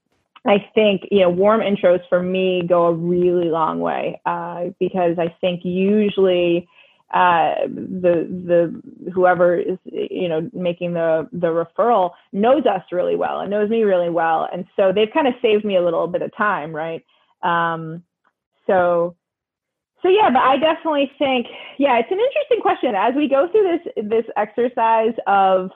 [0.47, 5.19] I think, you know, warm intros for me go a really long way uh, because
[5.19, 6.69] I think usually
[7.15, 13.41] uh, the the whoever is you know making the the referral knows us really well
[13.41, 16.23] and knows me really well, and so they've kind of saved me a little bit
[16.23, 17.05] of time, right?
[17.43, 18.03] Um,
[18.67, 19.15] so
[20.07, 21.47] so yeah, but I definitely think
[21.79, 25.71] yeah, it's an interesting question as we go through this this exercise of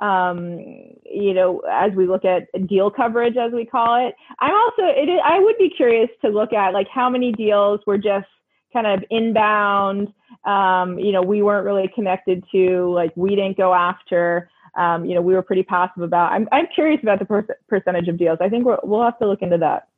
[0.00, 0.58] um,
[1.04, 4.14] you know, as we look at deal coverage, as we call it.
[4.40, 7.96] I'm also, it, I would be curious to look at like how many deals were
[7.96, 8.26] just
[8.72, 10.12] kind of inbound.
[10.44, 14.50] Um, you know, we weren't really connected to, like, we didn't go after.
[14.76, 16.30] Um, you know, we were pretty passive about.
[16.32, 18.38] I'm, I'm curious about the per- percentage of deals.
[18.42, 19.88] I think we will have to look into that.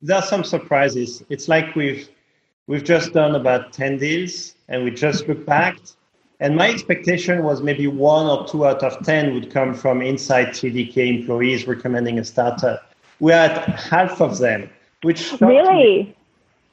[0.00, 1.24] There are some surprises.
[1.28, 2.08] It's like we've
[2.66, 5.76] we've just done about ten deals, and we just look back
[6.42, 10.48] and my expectation was maybe one or two out of 10 would come from inside
[10.48, 12.92] TDK employees recommending a startup.
[13.20, 14.68] We're at half of them,
[15.02, 16.16] which shocked really me.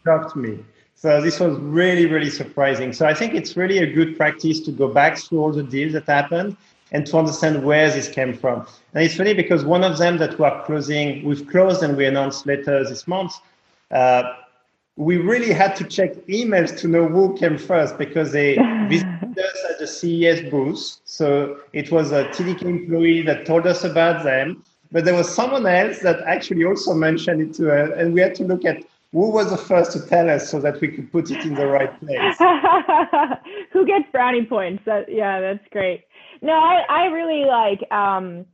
[0.03, 0.57] shocked me.
[0.95, 2.93] So this was really, really surprising.
[2.93, 5.93] So I think it's really a good practice to go back through all the deals
[5.93, 6.57] that happened
[6.91, 8.65] and to understand where this came from.
[8.95, 12.47] And it's funny because one of them that we're closing, we've closed and we announced
[12.47, 13.33] later this month.
[13.91, 14.33] Uh,
[14.99, 18.55] we really had to check emails to know who came first because they
[18.89, 20.99] visited us at the CES booth.
[21.05, 25.65] So it was a TDK employee that told us about them, but there was someone
[25.65, 28.83] else that actually also mentioned it to us, and we had to look at
[29.13, 31.65] who was the first to tell us so that we could put it in the
[31.65, 32.37] right place.
[33.71, 34.83] who gets brownie points?
[34.85, 36.03] That, yeah, that's great.
[36.41, 37.89] No, I, I really like.
[37.89, 38.45] Um,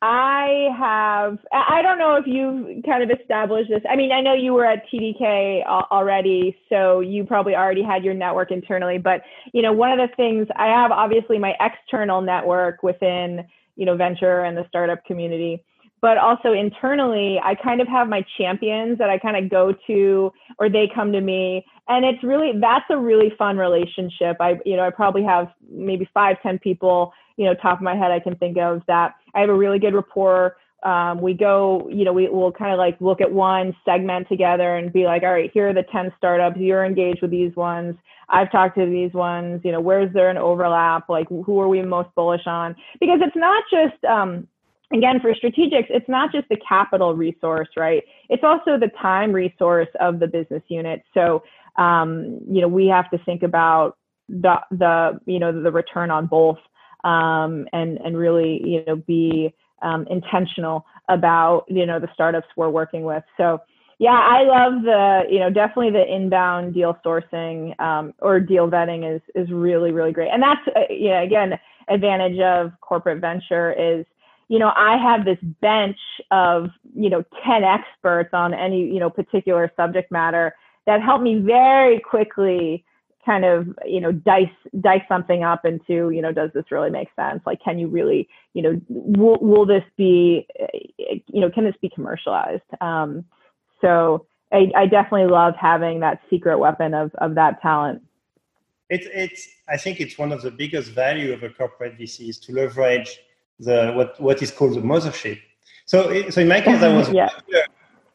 [0.00, 3.82] I have, I don't know if you've kind of established this.
[3.90, 8.14] I mean, I know you were at TDK already, so you probably already had your
[8.14, 8.98] network internally.
[8.98, 13.86] But, you know, one of the things I have obviously my external network within, you
[13.86, 15.64] know, venture and the startup community.
[16.00, 20.32] But also internally, I kind of have my champions that I kind of go to
[20.60, 21.66] or they come to me.
[21.88, 24.36] And it's really, that's a really fun relationship.
[24.38, 27.94] I, you know, I probably have maybe five, ten people you know, top of my
[27.94, 30.56] head, I can think of that I have a really good rapport.
[30.82, 34.76] Um, we go, you know, we will kind of like look at one segment together
[34.76, 36.56] and be like, all right, here are the 10 startups.
[36.58, 37.96] You're engaged with these ones.
[38.28, 39.60] I've talked to these ones.
[39.64, 41.08] You know, where's there an overlap?
[41.08, 42.76] Like, who are we most bullish on?
[43.00, 44.46] Because it's not just, um,
[44.92, 48.02] again, for strategics, it's not just the capital resource, right?
[48.28, 51.02] It's also the time resource of the business unit.
[51.14, 51.42] So,
[51.76, 53.96] um, you know, we have to think about
[54.28, 56.58] the, the, you know, the return on both
[57.08, 62.68] um, and and really you know be um, intentional about you know the startups we're
[62.68, 63.24] working with.
[63.36, 63.60] So
[63.98, 69.16] yeah, I love the you know definitely the inbound deal sourcing um, or deal vetting
[69.16, 74.04] is is really really great, and that's uh, yeah again advantage of corporate venture is
[74.48, 75.96] you know i have this bench
[76.30, 80.54] of you know 10 experts on any you know particular subject matter
[80.86, 82.84] that help me very quickly
[83.28, 87.08] kind of you know dice dice something up into you know does this really make
[87.14, 87.42] sense?
[87.44, 90.46] Like can you really you know will, will this be
[91.26, 92.70] you know can this be commercialized?
[92.80, 93.24] Um,
[93.82, 98.02] so I, I definitely love having that secret weapon of of that talent.
[98.88, 102.38] It's it's i think it's one of the biggest value of a corporate vc is
[102.44, 103.10] to leverage
[103.60, 105.38] the what what is called the mothership.
[105.84, 107.28] So so in my case i was yeah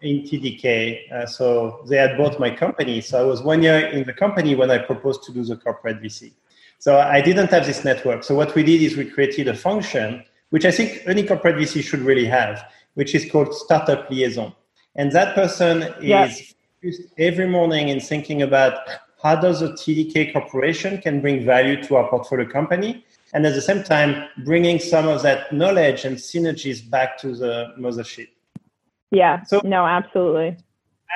[0.04, 1.12] in TDK.
[1.12, 3.02] Uh, so they had bought my company.
[3.02, 6.02] So I was one year in the company when I proposed to do the corporate
[6.02, 6.34] VC.
[6.80, 8.24] So I didn't have this network.
[8.24, 11.82] So what we did is we created a function, which I think any corporate VC
[11.82, 12.64] should really have,
[12.96, 14.54] which is called startup liaison.
[14.96, 16.54] And that person is
[17.18, 18.74] every morning in thinking about
[19.24, 23.62] how does a TDK corporation can bring value to our portfolio company, and at the
[23.62, 28.28] same time bringing some of that knowledge and synergies back to the mothership.
[29.14, 29.44] Yeah.
[29.44, 30.58] So no, absolutely.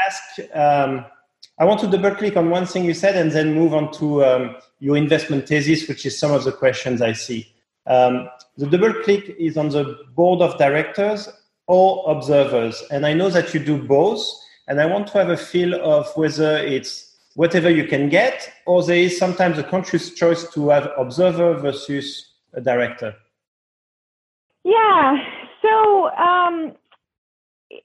[0.06, 0.40] Ask.
[0.54, 1.06] Um,
[1.60, 4.24] I want to double click on one thing you said and then move on to
[4.24, 7.52] um, your investment thesis, which is some of the questions I see.
[7.88, 11.28] Um, the double click is on the board of directors
[11.66, 14.24] or observers, and I know that you do both.
[14.70, 18.84] And I want to have a feel of whether it's whatever you can get, or
[18.84, 23.16] there is sometimes a conscious choice to have observer versus a director.
[24.64, 25.18] Yeah.
[25.62, 26.74] So um,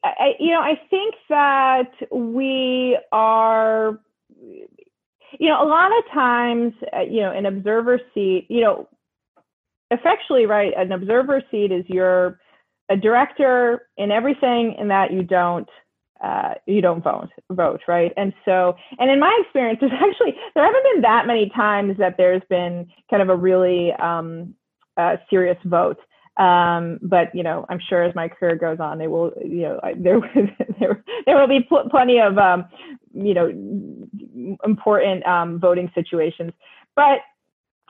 [0.04, 4.00] I, you know, I think that we are,
[4.38, 8.88] you know, a lot of times, uh, you know, an observer seat, you know,
[9.90, 10.72] effectually, right?
[10.76, 12.40] An observer seat is you're
[12.88, 15.68] a director in everything, and that you don't
[16.22, 20.64] uh, you don't vote vote right and so and in my experience there's actually there
[20.64, 24.54] haven't been that many times that there's been kind of a really um,
[24.96, 25.98] uh, serious vote
[26.37, 29.80] um, but you know, I'm sure as my career goes on, they will, you know,
[29.96, 30.20] there
[30.80, 32.64] there there will be pl- plenty of um,
[33.12, 36.52] you know important um, voting situations.
[36.96, 37.20] But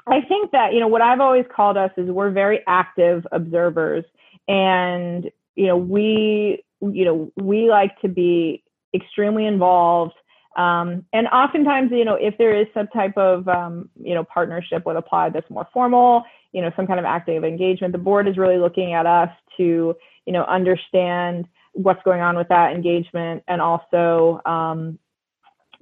[0.09, 4.05] I think that you know what I've always called us is we're very active observers,
[4.49, 8.65] and you know we you know we like to be
[8.95, 10.15] extremely involved.
[10.57, 14.85] Um, and oftentimes, you know, if there is some type of, um, you know, partnership
[14.85, 18.37] with Applied that's more formal, you know, some kind of active engagement, the board is
[18.37, 19.97] really looking at us to,
[20.27, 24.99] you know, understand what's going on with that engagement and also, um,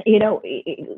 [0.06, 0.40] you know,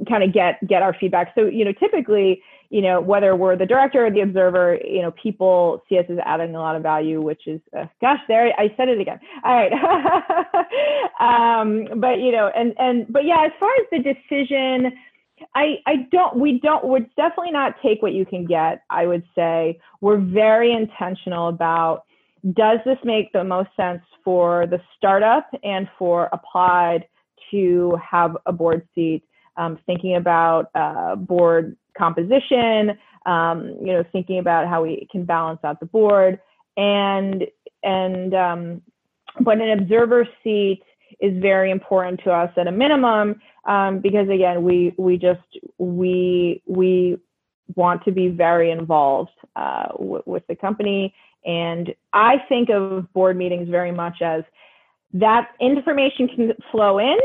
[0.08, 1.32] kind of get get our feedback.
[1.34, 2.42] So, you know, typically,
[2.72, 6.18] you know, whether we're the director or the observer, you know, people see us as
[6.24, 9.20] adding a lot of value, which is, uh, gosh, there, I said it again.
[9.44, 9.72] All right.
[11.20, 14.92] um, but, you know, and, and, but yeah, as far as the decision,
[15.54, 18.82] I, I don't, we don't, would definitely not take what you can get.
[18.90, 22.04] I would say we're very intentional about,
[22.52, 27.06] does this make the most sense for the startup and for applied
[27.50, 29.22] to have a board seat,
[29.56, 35.60] um, thinking about uh, board composition, um, you know, thinking about how we can balance
[35.62, 36.40] out the board,
[36.76, 37.44] and
[37.82, 38.82] and um,
[39.40, 40.82] but an observer seat
[41.22, 45.40] is very important to us at a minimum um, because again, we we just
[45.78, 47.16] we we
[47.76, 51.14] want to be very involved uh, w- with the company,
[51.44, 54.42] and I think of board meetings very much as
[55.14, 57.18] that information can flow in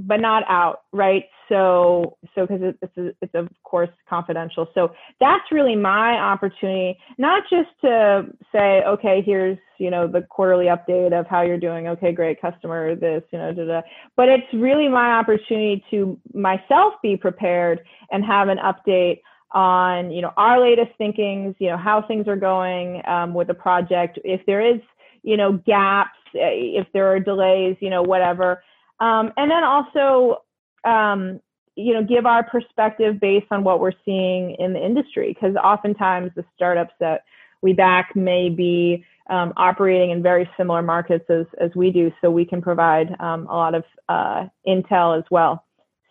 [0.00, 1.24] but not out, right?
[1.48, 4.68] So, so because it's it's, it's of course confidential.
[4.74, 10.66] So that's really my opportunity, not just to say, okay, here's you know the quarterly
[10.66, 11.88] update of how you're doing.
[11.88, 13.80] Okay, great, customer, this, you know, da, da.
[14.16, 19.20] but it's really my opportunity to myself be prepared and have an update
[19.52, 23.54] on you know our latest thinkings, you know how things are going um, with the
[23.54, 24.18] project.
[24.24, 24.80] If there is
[25.22, 28.62] you know gaps, eh, if there are delays, you know whatever
[29.00, 30.42] um, and then also,
[30.84, 31.40] um,
[31.86, 36.30] you know, give our perspective based on what we're seeing in the industry, because oftentimes
[36.36, 37.24] the startups that
[37.62, 42.30] we back may be um, operating in very similar markets as, as we do, so
[42.30, 45.64] we can provide um, a lot of uh, intel as well.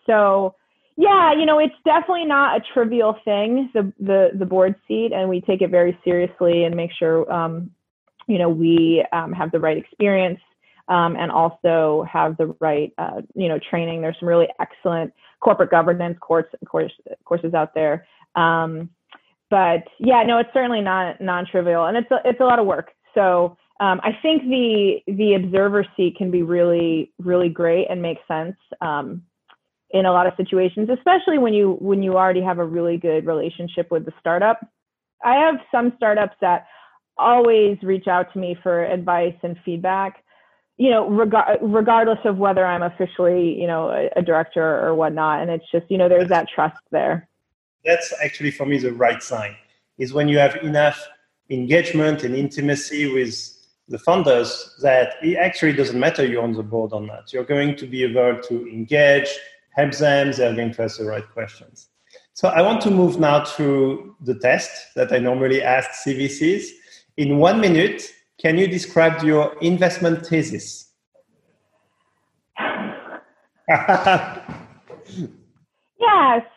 [0.06, 0.54] So,
[0.96, 5.28] yeah, you know, it's definitely not a trivial thing, the the the board seat, and
[5.28, 7.70] we take it very seriously and make sure, um,
[8.26, 10.40] you know, we um, have the right experience
[10.90, 14.02] um, and also have the right, uh, you know, training.
[14.02, 16.92] There's some really excellent corporate governance course, course
[17.24, 18.06] courses out there.
[18.34, 18.90] Um,
[19.50, 22.90] but yeah, no, it's certainly not non-trivial, and it's a, it's a lot of work.
[23.14, 28.18] So um, I think the the observer seat can be really really great and make
[28.28, 29.22] sense um,
[29.90, 33.26] in a lot of situations, especially when you when you already have a really good
[33.26, 34.60] relationship with the startup.
[35.24, 36.66] I have some startups that
[37.16, 40.24] always reach out to me for advice and feedback
[40.80, 45.42] you know, reg- regardless of whether I'm officially, you know, a, a, director or whatnot.
[45.42, 47.28] And it's just, you know, there's that trust there.
[47.84, 49.56] That's actually for me the right sign
[49.98, 51.06] is when you have enough
[51.50, 53.36] engagement and intimacy with
[53.88, 57.30] the founders that it actually doesn't matter you're on the board or not.
[57.30, 59.28] You're going to be able to engage,
[59.76, 61.88] help them, they're going to ask the right questions.
[62.32, 66.68] So I want to move now to the test that I normally ask CVCs.
[67.18, 70.86] In one minute, can you describe your investment thesis?
[73.68, 74.40] yeah,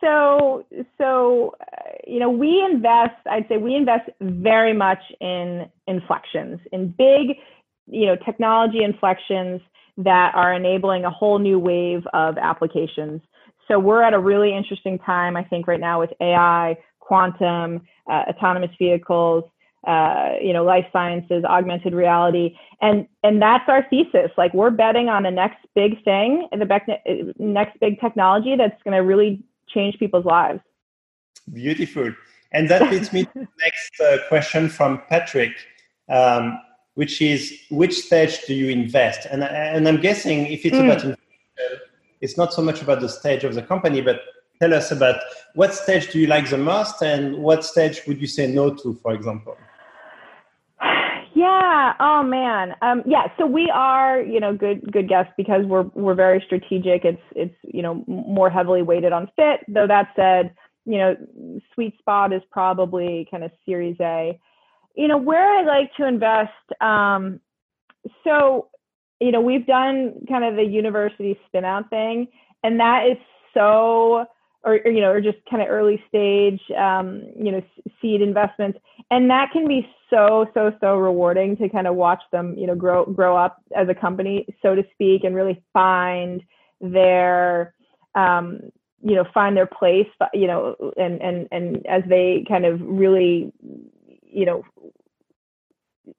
[0.01, 0.65] so
[0.97, 1.65] so uh,
[2.07, 3.15] you know we invest.
[3.29, 7.37] I'd say we invest very much in inflections, in big,
[7.87, 9.61] you know, technology inflections
[9.97, 13.21] that are enabling a whole new wave of applications.
[13.67, 18.23] So we're at a really interesting time, I think, right now with AI, quantum, uh,
[18.29, 19.43] autonomous vehicles,
[19.85, 24.31] uh, you know, life sciences, augmented reality, and and that's our thesis.
[24.37, 29.03] Like we're betting on the next big thing, the next big technology that's going to
[29.03, 30.61] really change people's lives.
[31.51, 32.13] Beautiful,
[32.51, 35.53] and that leads me to the next uh, question from Patrick,
[36.09, 36.59] um,
[36.93, 39.27] which is which stage do you invest?
[39.29, 40.85] And and I'm guessing if it's mm.
[40.85, 41.19] about
[42.21, 44.21] it's not so much about the stage of the company, but
[44.61, 45.19] tell us about
[45.55, 48.93] what stage do you like the most and what stage would you say no to,
[49.01, 49.57] for example?
[51.43, 51.93] Yeah.
[51.99, 52.73] Oh man.
[52.81, 53.27] Um, yeah.
[53.37, 57.03] So we are, you know, good good guests because we're we're very strategic.
[57.03, 59.59] It's it's you know more heavily weighted on fit.
[59.67, 61.15] Though that said, you know,
[61.73, 64.39] sweet spot is probably kind of Series A.
[64.95, 66.51] You know, where I like to invest.
[66.79, 67.41] Um,
[68.23, 68.69] so,
[69.19, 72.27] you know, we've done kind of the university spinout thing,
[72.63, 73.17] and that is
[73.53, 74.27] so
[74.63, 77.61] or, or, you know, or just kind of early stage, um, you know,
[78.01, 78.79] seed investments,
[79.11, 82.75] and that can be so so so rewarding to kind of watch them, you know,
[82.75, 86.41] grow grow up as a company, so to speak, and really find
[86.81, 87.73] their,
[88.15, 88.59] um,
[89.03, 93.51] you know, find their place, you know, and and and as they kind of really,
[94.23, 94.63] you know,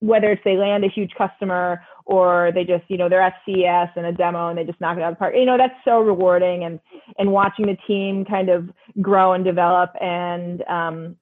[0.00, 3.90] whether it's they land a huge customer or they just you know they're at CES
[3.96, 5.34] and a demo and they just knock it out of the park.
[5.36, 6.80] You know that's so rewarding and
[7.18, 8.68] and watching the team kind of
[9.00, 11.16] grow and develop and um,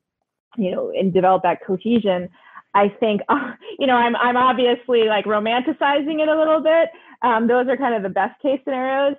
[0.57, 2.29] you know and develop that cohesion.
[2.75, 3.23] I think
[3.79, 6.91] you know I'm I'm obviously like romanticizing it a little bit.
[7.23, 9.17] Um, those are kind of the best case scenarios.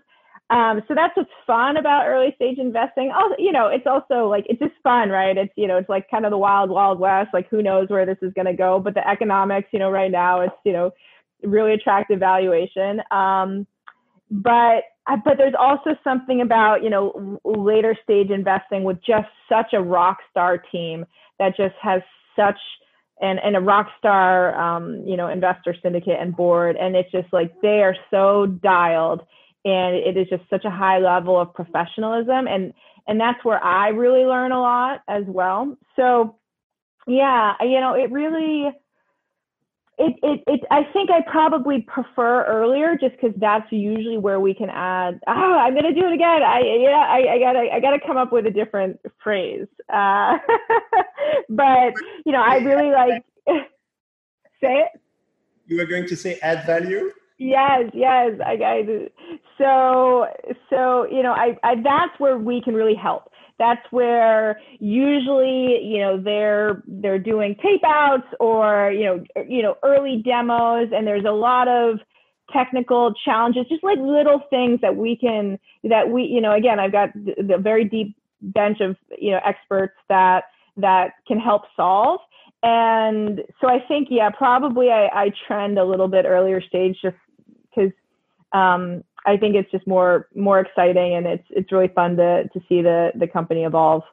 [0.54, 3.12] Um, so that's what's fun about early stage investing.
[3.12, 5.36] Also, you know, it's also like it's just fun, right?
[5.36, 7.30] It's you know, it's like kind of the wild, wild west.
[7.34, 8.80] Like who knows where this is going to go?
[8.80, 10.92] But the economics, you know, right now it's you know,
[11.42, 13.02] really attractive valuation.
[13.10, 13.66] Um,
[14.30, 14.84] but
[15.26, 20.20] but there's also something about you know later stage investing with just such a rock
[20.30, 21.04] star team
[21.40, 22.04] that just has
[22.36, 22.60] such
[23.22, 27.34] and and a rock star um, you know investor syndicate and board, and it's just
[27.34, 29.22] like they are so dialed
[29.66, 32.74] and it is just such a high level of professionalism and
[33.08, 35.78] and that's where i really learn a lot as well.
[35.96, 36.38] So
[37.08, 38.72] yeah you know it really
[39.98, 44.54] it, it, it i think i probably prefer earlier just because that's usually where we
[44.54, 46.42] can add oh i'm gonna do it again.
[46.44, 49.68] I yeah i, I gotta i gotta come up with a different phrase.
[49.94, 50.38] Uh,
[51.50, 51.94] but
[52.26, 53.24] you know i really like
[54.62, 55.00] say it.
[55.68, 57.12] You were going to say add value
[57.44, 59.10] yes yes I, I
[59.58, 60.26] so
[60.70, 63.30] so you know I, I that's where we can really help.
[63.60, 69.62] That's where usually you know they're they're doing tape outs or you know er, you
[69.62, 72.00] know early demos and there's a lot of
[72.52, 76.92] technical challenges just like little things that we can that we you know again i've
[76.92, 82.20] got the, very deep bench of you know experts that that can help solve.
[82.64, 87.16] And so i think yeah probably i, I trend a little bit earlier stage just
[87.74, 87.92] because
[88.52, 92.60] um, I think it's just more more exciting and it's it's really fun to to
[92.68, 94.04] see the the company evolve.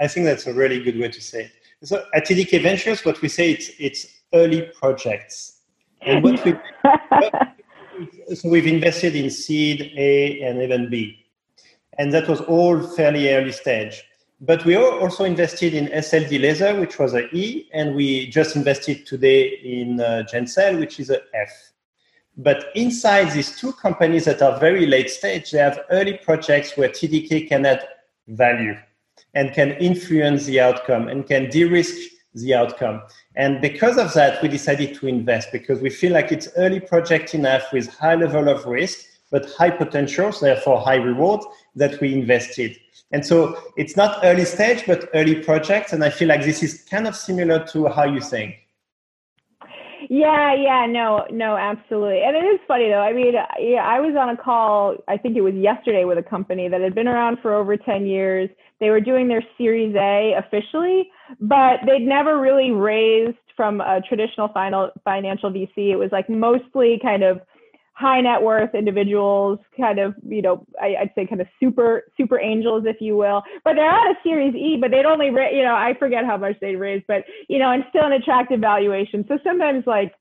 [0.00, 1.52] I think that's a really good way to say it.
[1.82, 5.60] So at TDK Ventures, what we say it's it's early projects,
[6.02, 6.54] and what we
[8.34, 11.26] so we've invested in seed A and even B,
[11.98, 14.02] and that was all fairly early stage.
[14.40, 19.06] But we also invested in SLD Laser, which was a E, and we just invested
[19.06, 21.72] today in uh, Gencell, which is a F.
[22.36, 26.88] But inside these two companies that are very late stage, they have early projects where
[26.88, 27.82] TDK can add
[28.28, 28.76] value
[29.34, 31.94] and can influence the outcome and can de-risk
[32.34, 33.02] the outcome.
[33.36, 37.34] And because of that, we decided to invest because we feel like it's early project
[37.34, 41.40] enough with high level of risk, but high potential, so therefore high reward
[41.74, 42.76] that we invested.
[43.12, 45.92] And so it's not early stage, but early projects.
[45.92, 48.56] And I feel like this is kind of similar to how you think.
[50.08, 52.22] Yeah, yeah, no, no, absolutely.
[52.22, 53.00] And it is funny though.
[53.00, 56.22] I mean, yeah, I was on a call, I think it was yesterday with a
[56.22, 58.48] company that had been around for over 10 years.
[58.78, 64.48] They were doing their Series A officially, but they'd never really raised from a traditional
[64.48, 65.90] final financial VC.
[65.92, 67.40] It was like mostly kind of
[67.96, 72.38] high net worth individuals, kind of, you know, I, would say kind of super, super
[72.38, 73.42] angels, if you will.
[73.64, 76.36] But they're at a Series E, but they'd only, ra- you know, I forget how
[76.36, 79.24] much they raised, but, you know, and still an attractive valuation.
[79.28, 80.12] So sometimes like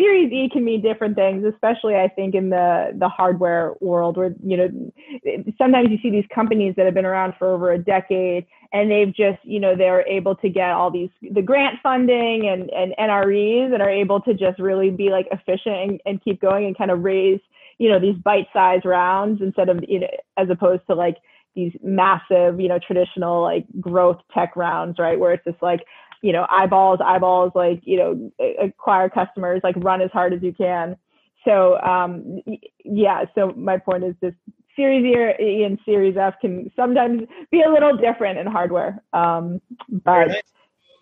[0.00, 4.34] Series E can mean different things, especially I think in the the hardware world, where
[4.42, 8.46] you know sometimes you see these companies that have been around for over a decade,
[8.72, 12.70] and they've just you know they're able to get all these the grant funding and
[12.70, 16.64] and NREs and are able to just really be like efficient and, and keep going
[16.64, 17.40] and kind of raise
[17.76, 21.18] you know these bite sized rounds instead of you know as opposed to like
[21.54, 25.80] these massive you know traditional like growth tech rounds right where it's just like
[26.22, 30.52] you know, eyeballs, eyeballs, like, you know, acquire customers, like run as hard as you
[30.52, 30.96] can.
[31.44, 32.40] So, um,
[32.84, 34.34] yeah, so my point is this
[34.76, 35.04] Series
[35.40, 39.02] E and Series F can sometimes be a little different in hardware.
[39.12, 40.42] Um, but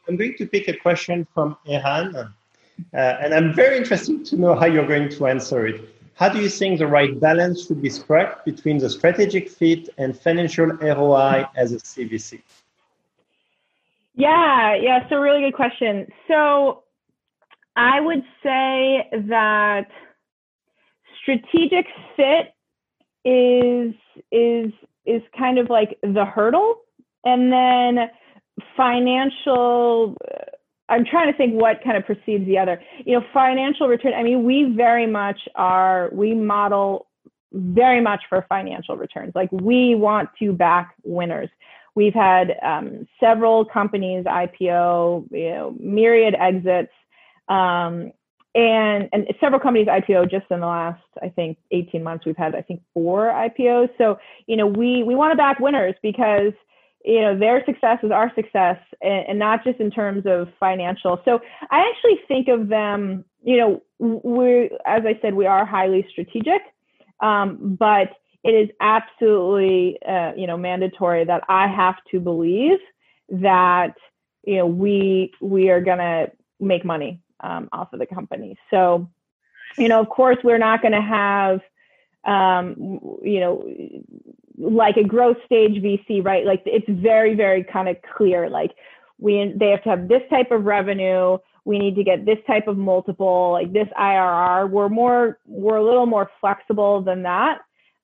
[0.09, 2.29] I'm going to pick a question from Ehan, uh,
[2.95, 5.95] and I'm very interested to know how you're going to answer it.
[6.15, 10.19] How do you think the right balance should be struck between the strategic fit and
[10.19, 12.41] financial ROI as a CVC?
[14.19, 15.09] Yeah, yeah.
[15.11, 16.07] So really good question.
[16.29, 16.85] So
[17.77, 19.87] I would say that
[21.23, 22.53] strategic fit
[23.25, 23.95] is
[24.33, 24.73] is
[25.07, 26.81] is kind of like the hurdle,
[27.25, 28.11] and then
[28.77, 30.17] financial.
[30.31, 30.45] Uh,
[30.91, 32.83] I'm trying to think what kind of precedes the other.
[33.07, 34.15] You know, financial return.
[34.15, 36.11] I mean, we very much are.
[36.13, 37.07] We model
[37.53, 39.33] very much for financial returns.
[39.37, 41.51] Like we want to back winners.
[41.99, 46.93] We've had um, several companies IPO, you know, myriad exits,
[47.49, 48.13] um,
[48.55, 52.25] and and several companies IPO just in the last, I think, 18 months.
[52.25, 53.89] We've had, I think, four IPOs.
[53.99, 56.53] So you know, we we want to back winners because
[57.05, 61.21] you know their success is our success and, and, not just in terms of financial
[61.25, 61.41] so
[61.71, 66.61] i actually think of them you know we as i said we are highly strategic
[67.21, 68.09] um, but
[68.45, 72.79] it is absolutely uh, you know mandatory that i have to believe
[73.29, 73.95] that
[74.45, 76.31] you know we we are going to
[76.61, 79.09] make money um, off of the company so
[79.77, 81.61] you know of course we're not going to have
[82.25, 83.65] um, you know
[84.59, 86.45] like a growth stage VC, right?
[86.45, 88.51] Like it's very, very kind of clear.
[88.51, 88.73] Like
[89.19, 91.39] we they have to have this type of revenue.
[91.65, 94.71] We need to get this type of multiple, like this IRR.
[94.71, 97.59] We're more, we're a little more flexible than that,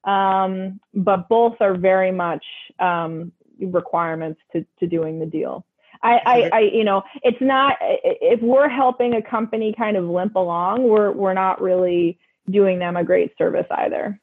[0.04, 2.44] um, but both are very much
[2.78, 5.64] um, requirements to to doing the deal.
[6.02, 10.36] I, I, I, you know, it's not if we're helping a company kind of limp
[10.36, 12.18] along, we're we're not really
[12.50, 14.20] doing them a great service either.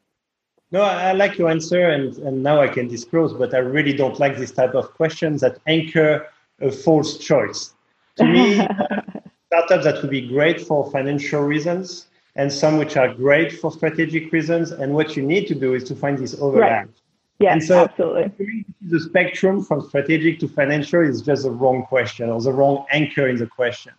[0.71, 4.17] No, I like your answer, and, and now I can disclose, but I really don't
[4.19, 6.27] like this type of questions that anchor
[6.61, 7.73] a false choice.
[8.17, 8.55] To me,
[9.47, 14.31] startups that would be great for financial reasons, and some which are great for strategic
[14.31, 14.71] reasons.
[14.71, 16.85] And what you need to do is to find this overlap.
[16.85, 16.95] Right.
[17.39, 18.65] Yeah, so absolutely.
[18.81, 23.27] The spectrum from strategic to financial is just the wrong question or the wrong anchor
[23.27, 23.93] in the question.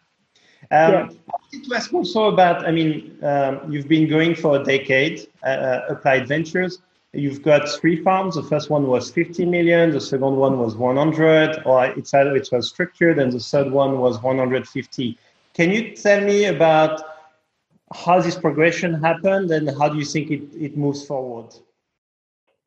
[0.70, 1.08] Um, yeah.
[1.10, 5.26] I wanted to ask also about, I mean, um, you've been going for a decade,
[5.42, 6.78] uh, uh, Applied Ventures.
[7.12, 8.36] You've got three farms.
[8.36, 9.90] The first one was 50 million.
[9.90, 13.98] The second one was 100, or it's either it was structured, and the third one
[13.98, 15.18] was 150.
[15.52, 17.02] Can you tell me about
[17.94, 21.54] how this progression happened and how do you think it, it moves forward?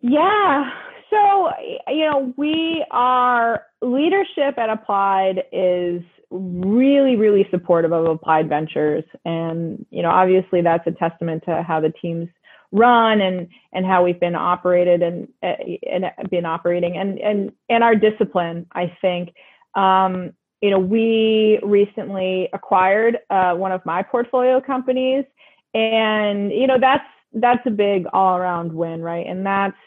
[0.02, 0.72] Yeah.
[1.10, 1.50] So,
[1.88, 6.02] you know, we are leadership at Applied is
[6.32, 9.04] really, really supportive of applied ventures.
[9.24, 12.28] And, you know, obviously that's a testament to how the teams
[12.72, 17.96] run and, and how we've been operated and, and been operating and, and, and our
[17.96, 19.34] discipline, I think.
[19.76, 25.26] Um, you know, we recently acquired uh, one of my portfolio companies.
[25.74, 27.04] And, you know, that's,
[27.34, 29.28] that's a big all around win, right?
[29.28, 29.78] And that's,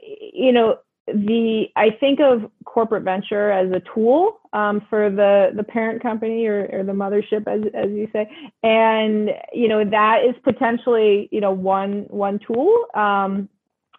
[0.00, 0.78] you know,
[1.14, 6.46] the I think of corporate venture as a tool um, for the the parent company
[6.46, 8.30] or, or the mothership, as as you say,
[8.62, 13.48] and you know that is potentially you know one one tool um,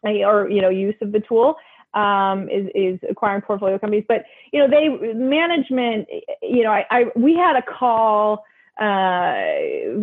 [0.04, 1.56] or you know use of the tool
[1.94, 4.06] um, is is acquiring portfolio companies.
[4.08, 6.08] But you know they management.
[6.42, 8.44] You know I, I we had a call
[8.80, 9.36] uh,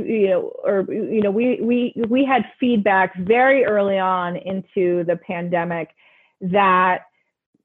[0.05, 5.19] you know, or you know, we we we had feedback very early on into the
[5.27, 5.89] pandemic
[6.41, 6.99] that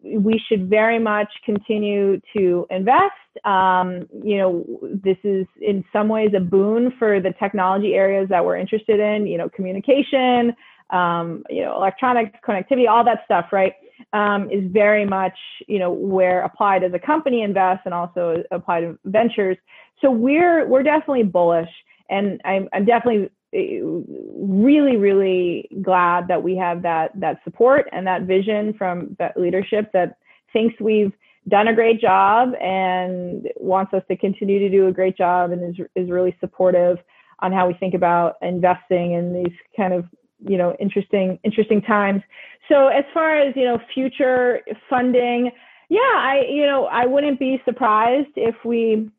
[0.04, 3.46] we should very much continue to invest.
[3.46, 8.44] Um, you know, this is in some ways a boon for the technology areas that
[8.44, 9.28] we're interested in.
[9.28, 10.56] You know, communication,
[10.90, 13.74] um, you know, electronics, connectivity, all that stuff, right?
[14.12, 15.38] Um, is very much
[15.68, 19.58] you know where applied as a company invests and also applied ventures.
[20.02, 21.70] So we're we're definitely bullish,
[22.10, 28.24] and I'm, I'm definitely really really glad that we have that that support and that
[28.24, 30.18] vision from that leadership that
[30.52, 31.14] thinks we've
[31.48, 35.64] done a great job and wants us to continue to do a great job and
[35.64, 36.98] is is really supportive
[37.40, 40.06] on how we think about investing in these kind of
[40.48, 42.22] you know interesting interesting times
[42.70, 45.52] so as far as you know future funding
[45.90, 49.10] yeah i you know i wouldn't be surprised if we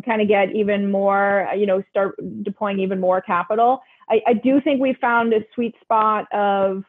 [0.00, 3.82] kind of get even more, you know, start deploying even more capital.
[4.08, 6.82] I, I do think we found a sweet spot of,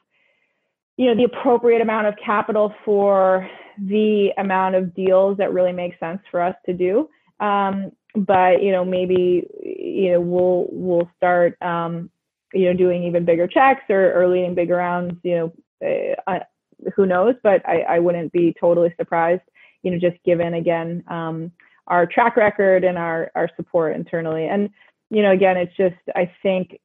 [0.96, 6.00] you know, the appropriate amount of capital for the amount of deals that really make
[6.00, 7.10] sense for us to do.
[7.40, 12.12] Um, but you know, maybe you know we'll we'll start um,
[12.54, 15.16] you know doing even bigger checks or, or leading bigger rounds.
[15.24, 15.54] You know,
[16.28, 16.40] uh,
[16.96, 17.36] who knows?
[17.44, 19.42] But I, I wouldn't be totally surprised.
[19.84, 21.04] You know, just given again.
[21.08, 21.52] Um,
[21.88, 24.48] our track record and our our support internally.
[24.48, 24.70] And
[25.10, 26.80] you know, again, it's just I think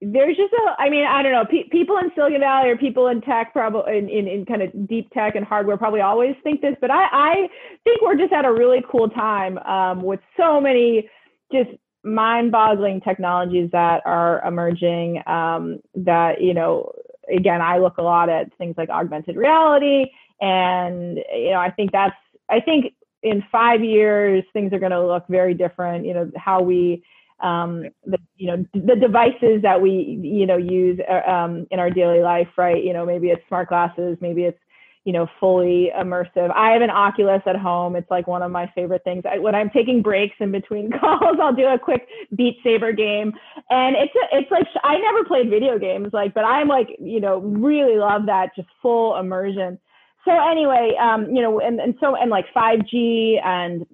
[0.00, 3.08] there's just a I mean I don't know pe- people in Silicon Valley or people
[3.08, 6.62] in tech probably in, in, in kind of deep tech and hardware probably always think
[6.62, 7.48] this, but I I
[7.84, 11.08] think we're just at a really cool time um, with so many
[11.52, 11.70] just
[12.02, 16.90] mind-boggling technologies that are emerging um, that you know
[17.34, 20.06] again i look a lot at things like augmented reality
[20.40, 22.16] and you know i think that's
[22.48, 26.60] i think in five years things are going to look very different you know how
[26.62, 27.02] we
[27.40, 31.90] um, the you know the devices that we you know use uh, um, in our
[31.90, 32.82] daily life right?
[32.82, 34.58] You know maybe it's smart glasses maybe it's
[35.04, 36.50] you know fully immersive.
[36.54, 37.96] I have an oculus at home.
[37.96, 39.24] It's like one of my favorite things.
[39.30, 43.32] I, when i'm taking breaks in between calls i'll do a quick beat saber game.
[43.70, 47.20] And it's a, it's like i never played video games like but i'm like you
[47.20, 49.78] know really love that just full immersion.
[50.24, 53.86] So anyway, um, you know, and, and so and like 5G and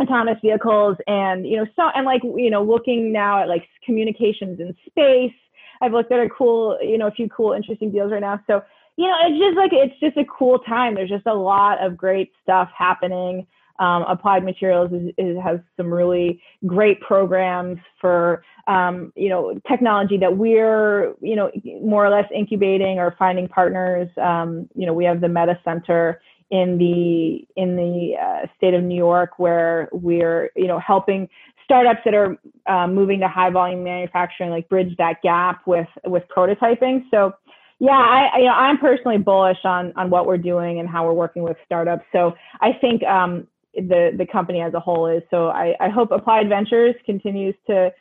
[0.00, 4.60] autonomous vehicles and you know so and like you know looking now at like communications
[4.60, 5.32] in space.
[5.80, 8.40] I've looked at a cool you know a few cool interesting deals right now.
[8.46, 8.62] So
[8.96, 10.94] you know it's just like it's just a cool time.
[10.94, 13.46] There's just a lot of great stuff happening.
[13.78, 20.16] Um, applied materials is, is, has some really great programs for um, you know technology
[20.18, 21.50] that we're you know
[21.82, 24.08] more or less incubating or finding partners.
[24.16, 26.20] Um, you know we have the meta center
[26.50, 31.28] in the in the uh, state of New York, where we're you know helping
[31.64, 36.22] startups that are uh, moving to high volume manufacturing, like bridge that gap with with
[36.34, 37.02] prototyping.
[37.10, 37.34] So
[37.78, 41.12] yeah, I you know I'm personally bullish on on what we're doing and how we're
[41.12, 42.04] working with startups.
[42.12, 45.22] So I think um, the the company as a whole is.
[45.30, 47.92] So I, I hope Applied Ventures continues to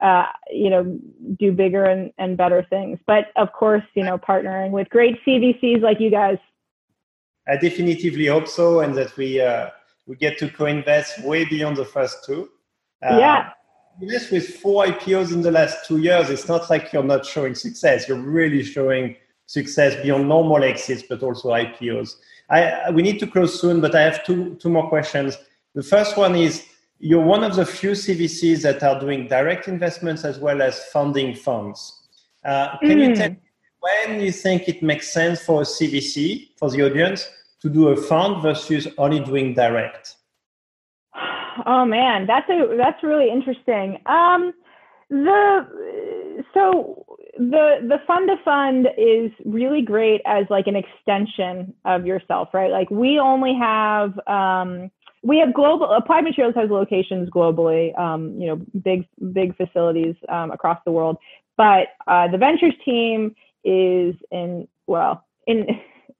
[0.00, 0.98] uh, you know,
[1.38, 2.98] do bigger and, and better things.
[3.06, 6.36] But of course, you know, partnering with great CVCs like you guys
[7.46, 9.70] I definitively hope so, and that we uh,
[10.06, 12.48] we get to co-invest way beyond the first two.
[13.02, 13.50] Uh, yeah.
[14.00, 17.54] Yes, with four IPOs in the last two years, it's not like you're not showing
[17.54, 18.08] success.
[18.08, 19.14] You're really showing
[19.46, 22.16] success beyond normal exits, but also IPOs.
[22.50, 25.36] I, we need to close soon, but I have two two more questions.
[25.74, 26.66] The first one is
[26.98, 31.34] you're one of the few CVCs that are doing direct investments as well as funding
[31.34, 32.02] funds.
[32.44, 33.08] Uh, can mm.
[33.08, 33.36] you tell
[33.80, 37.28] when you think it makes sense for a CVC, for the audience,
[37.60, 40.16] to do a fund versus only doing direct?
[41.66, 43.98] Oh man, that's a that's really interesting.
[44.06, 44.52] Um,
[45.10, 47.03] the so
[47.36, 52.70] the the fund to fund is really great as like an extension of yourself, right?
[52.70, 54.90] Like we only have um,
[55.22, 60.50] we have global applied materials has locations globally, um, you know, big big facilities um,
[60.50, 61.16] across the world.
[61.56, 65.66] But uh, the ventures team is in well in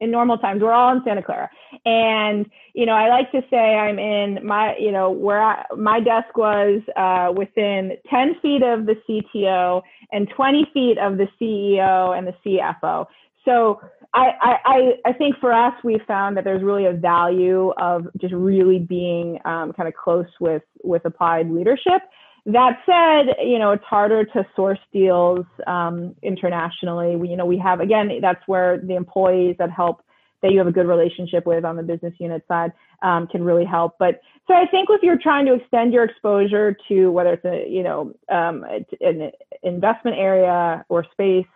[0.05, 0.63] in normal times.
[0.63, 1.51] We're all in santa clara.
[1.85, 6.01] And you know i like to say i'm in my you know where I, my
[6.01, 9.81] desk was uh, within 10 feet of the cto
[10.13, 13.07] and 20 feet of the ceo and the cfo
[13.45, 13.81] so
[14.17, 14.31] I,
[14.65, 18.79] I, I think for us, we found that there's really a value of just really
[18.79, 22.01] being um, kind of close with with applied leadership
[22.47, 27.17] that said, you know, it's harder to source deals um, internationally.
[27.17, 30.03] We, you know, we have, again, that's where the employees that help
[30.43, 32.71] that you have a good relationship with on the business unit side
[33.03, 33.97] um, can really help.
[33.99, 37.67] But so I think if you're trying to extend your exposure to whether it's a,
[37.67, 38.63] you know, um,
[39.01, 39.33] an
[39.63, 41.47] investment area or space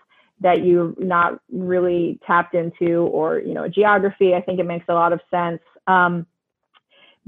[0.41, 4.87] that you're not really tapped into or, you know, a geography, I think it makes
[4.89, 5.61] a lot of sense.
[5.87, 6.27] Um,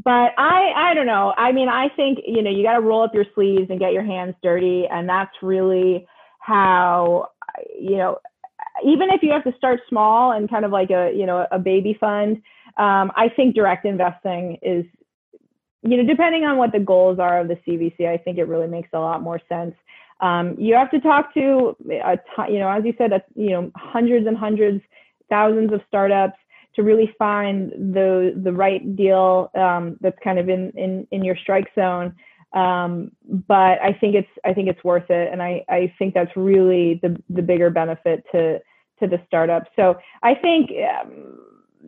[0.04, 1.34] but I I don't know.
[1.36, 3.92] I mean, I think you know you got to roll up your sleeves and get
[3.92, 6.06] your hands dirty, and that's really
[6.38, 7.28] how
[7.78, 8.18] you know.
[8.84, 11.58] Even if you have to start small and kind of like a you know a
[11.58, 12.36] baby fund,
[12.76, 14.84] um, I think direct investing is
[15.82, 18.68] you know depending on what the goals are of the CVC, I think it really
[18.68, 19.74] makes a lot more sense.
[20.20, 22.18] Um, you have to talk to a
[22.50, 24.82] you know as you said, a, you know hundreds and hundreds,
[25.28, 26.38] thousands of startups
[26.76, 31.36] to really find the the right deal um, that's kind of in, in in your
[31.36, 32.14] strike zone.
[32.52, 33.12] Um,
[33.46, 37.00] but I think it's I think it's worth it, and I I think that's really
[37.02, 38.58] the the bigger benefit to
[39.00, 39.64] to the startup.
[39.76, 40.70] So I think.
[40.70, 41.38] Um,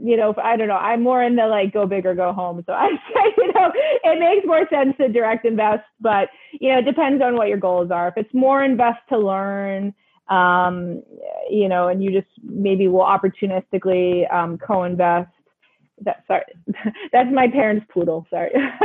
[0.01, 2.65] you know, I don't know, I'm more in the like go big or go home.
[2.67, 3.71] So I say, you know,
[4.05, 7.59] it makes more sense to direct invest, but you know, it depends on what your
[7.59, 8.09] goals are.
[8.09, 9.95] If it's more invest to learn,
[10.29, 11.03] um,
[11.51, 15.31] you know, and you just maybe will opportunistically um, co-invest.
[16.05, 16.45] That sorry,
[17.13, 18.27] that's my parents' poodle.
[18.31, 18.51] Sorry,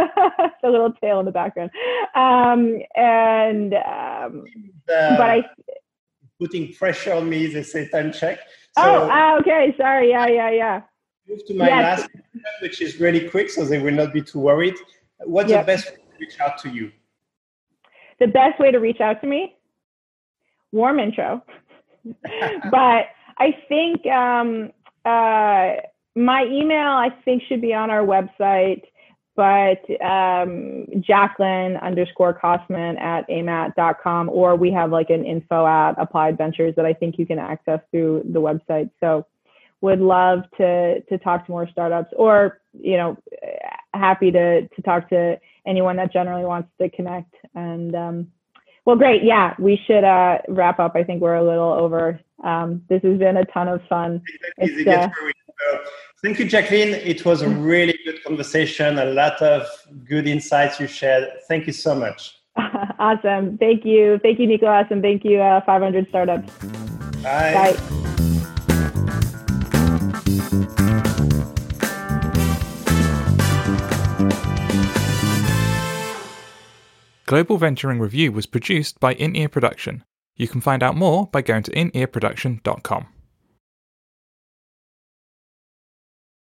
[0.62, 1.72] the little tail in the background.
[2.16, 4.46] Um, and um,
[4.88, 5.44] uh, but I
[6.40, 7.48] putting pressure on me.
[7.48, 8.40] They say time check.
[8.78, 9.74] So oh, ah, okay.
[9.78, 10.10] Sorry.
[10.10, 10.82] Yeah, yeah, yeah.
[11.28, 12.00] Move to my yes.
[12.00, 14.76] last question, which is really quick, so they will not be too worried.
[15.20, 15.66] What's yep.
[15.66, 16.92] the best way to reach out to you?
[18.20, 19.57] The best way to reach out to me?
[20.72, 21.44] Warm intro.
[22.72, 23.06] but
[23.38, 24.72] I think um,
[25.06, 25.82] uh,
[26.16, 28.84] my email, I think, should be on our website.
[29.36, 36.40] But um, Jacqueline underscore Kosman at amat.com, or we have like an info at Applied
[36.40, 38.90] Ventures that I think you can access through the website.
[39.00, 39.28] So
[39.82, 43.16] would love to to talk to more startups or you know
[43.94, 48.28] happy to to talk to anyone that generally wants to connect and um,
[48.88, 49.22] well, great.
[49.22, 50.94] Yeah, we should uh, wrap up.
[50.96, 52.22] I think we're a little over.
[52.42, 54.22] Um, this has been a ton of fun.
[54.62, 55.78] Uh,
[56.24, 56.94] thank you, Jacqueline.
[56.94, 59.68] It was a really good conversation, a lot of
[60.06, 61.28] good insights you shared.
[61.50, 62.38] Thank you so much.
[62.98, 63.58] awesome.
[63.58, 64.20] Thank you.
[64.24, 66.50] Thank you, Nicolas, and thank you, uh, 500 Startups.
[67.22, 67.76] Bye.
[67.76, 68.04] Bye.
[77.28, 80.06] Global Venturing Review was produced by In Ear Production.
[80.38, 83.08] You can find out more by going to inearproduction.com.